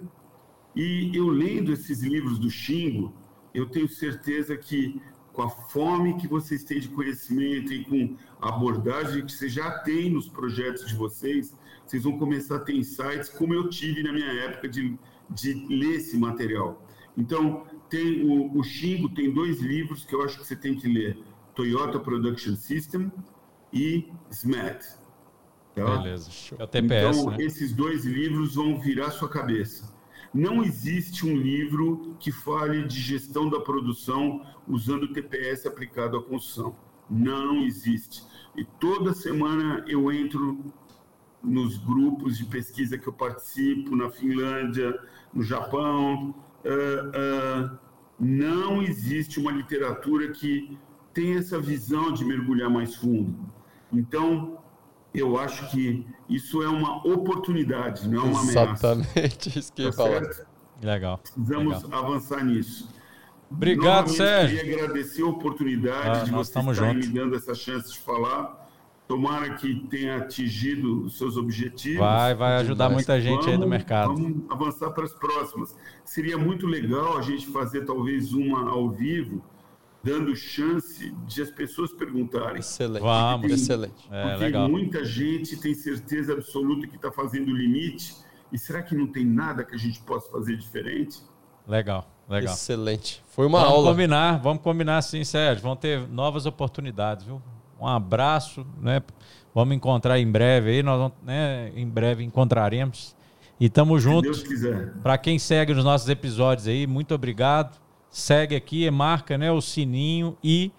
[0.74, 3.14] E eu lendo esses livros do Xingo,
[3.54, 5.02] eu tenho certeza que
[5.34, 9.80] com a fome que vocês têm de conhecimento e com a abordagem que vocês já
[9.80, 11.54] têm nos projetos de vocês,
[11.88, 14.98] vocês vão começar a ter insights como eu tive na minha época de,
[15.30, 16.86] de ler esse material.
[17.18, 20.88] Então, tem o, o Xingo tem dois livros que eu acho que você tem que
[20.88, 21.18] ler:
[21.56, 23.12] Toyota Production System
[23.72, 24.84] e SMAT.
[25.74, 25.98] Tá?
[25.98, 26.30] Beleza.
[26.58, 27.38] É o TPS, então, né?
[27.40, 29.96] esses dois livros vão virar sua cabeça.
[30.34, 36.76] Não existe um livro que fale de gestão da produção usando TPS aplicado à construção.
[37.10, 38.24] Não existe.
[38.56, 40.74] E toda semana eu entro
[41.48, 45.00] nos grupos de pesquisa que eu participo, na Finlândia,
[45.34, 46.36] no Japão.
[46.66, 47.78] Uh, uh,
[48.20, 50.78] não existe uma literatura que
[51.14, 53.36] tenha essa visão de mergulhar mais fundo.
[53.92, 54.60] Então,
[55.14, 58.94] eu acho que isso é uma oportunidade, não é uma ameaça.
[58.94, 60.22] Exatamente, isso que eu tá falar.
[60.82, 61.18] Legal.
[61.18, 62.06] Precisamos legal.
[62.06, 62.90] avançar nisso.
[63.50, 64.60] Obrigado, Novamente, Sérgio.
[64.60, 67.08] Queria agradecer a oportunidade ah, de nós você estar juntos.
[67.08, 68.67] me dando essa chance de falar.
[69.08, 72.00] Tomara que tenha atingido os seus objetivos.
[72.00, 74.14] Vai, vai ajudar muita gente vamos, aí do mercado.
[74.14, 75.74] Vamos avançar para as próximas.
[76.04, 79.42] Seria muito legal a gente fazer talvez uma ao vivo,
[80.04, 82.60] dando chance de as pessoas perguntarem.
[82.60, 83.02] Excelente.
[83.02, 83.48] Vamos.
[83.48, 84.08] Tem- Excelente.
[84.12, 84.70] É, porque legal.
[84.70, 88.14] muita gente tem certeza absoluta que está fazendo o limite.
[88.52, 91.22] E será que não tem nada que a gente possa fazer diferente?
[91.66, 92.54] Legal, legal.
[92.54, 93.24] Excelente.
[93.28, 93.92] Foi uma vamos aula.
[93.92, 95.64] combinar, vamos combinar sim, Sérgio.
[95.64, 97.42] Vão ter novas oportunidades, viu?
[97.80, 99.02] Um abraço, né?
[99.54, 103.16] Vamos encontrar em breve aí, nós vamos, né, em breve encontraremos.
[103.60, 104.44] E tamo Se Deus juntos.
[104.44, 104.94] quiser.
[105.02, 107.76] Para quem segue os nossos episódios aí, muito obrigado.
[108.10, 110.72] Segue aqui, marca, né, o sininho e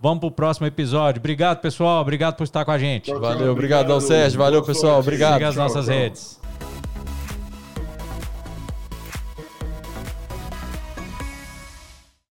[0.00, 1.18] vamos pro próximo episódio.
[1.18, 2.00] Obrigado, pessoal.
[2.00, 3.06] Obrigado por estar com a gente.
[3.10, 4.00] Tchau, Valeu, tchau, obrigadão, obrigado.
[4.00, 4.38] Sérgio.
[4.38, 5.00] Valeu, pessoal.
[5.00, 5.34] Obrigado.
[5.34, 5.94] Siga as Tchau, nossas tchau.
[5.94, 6.39] redes.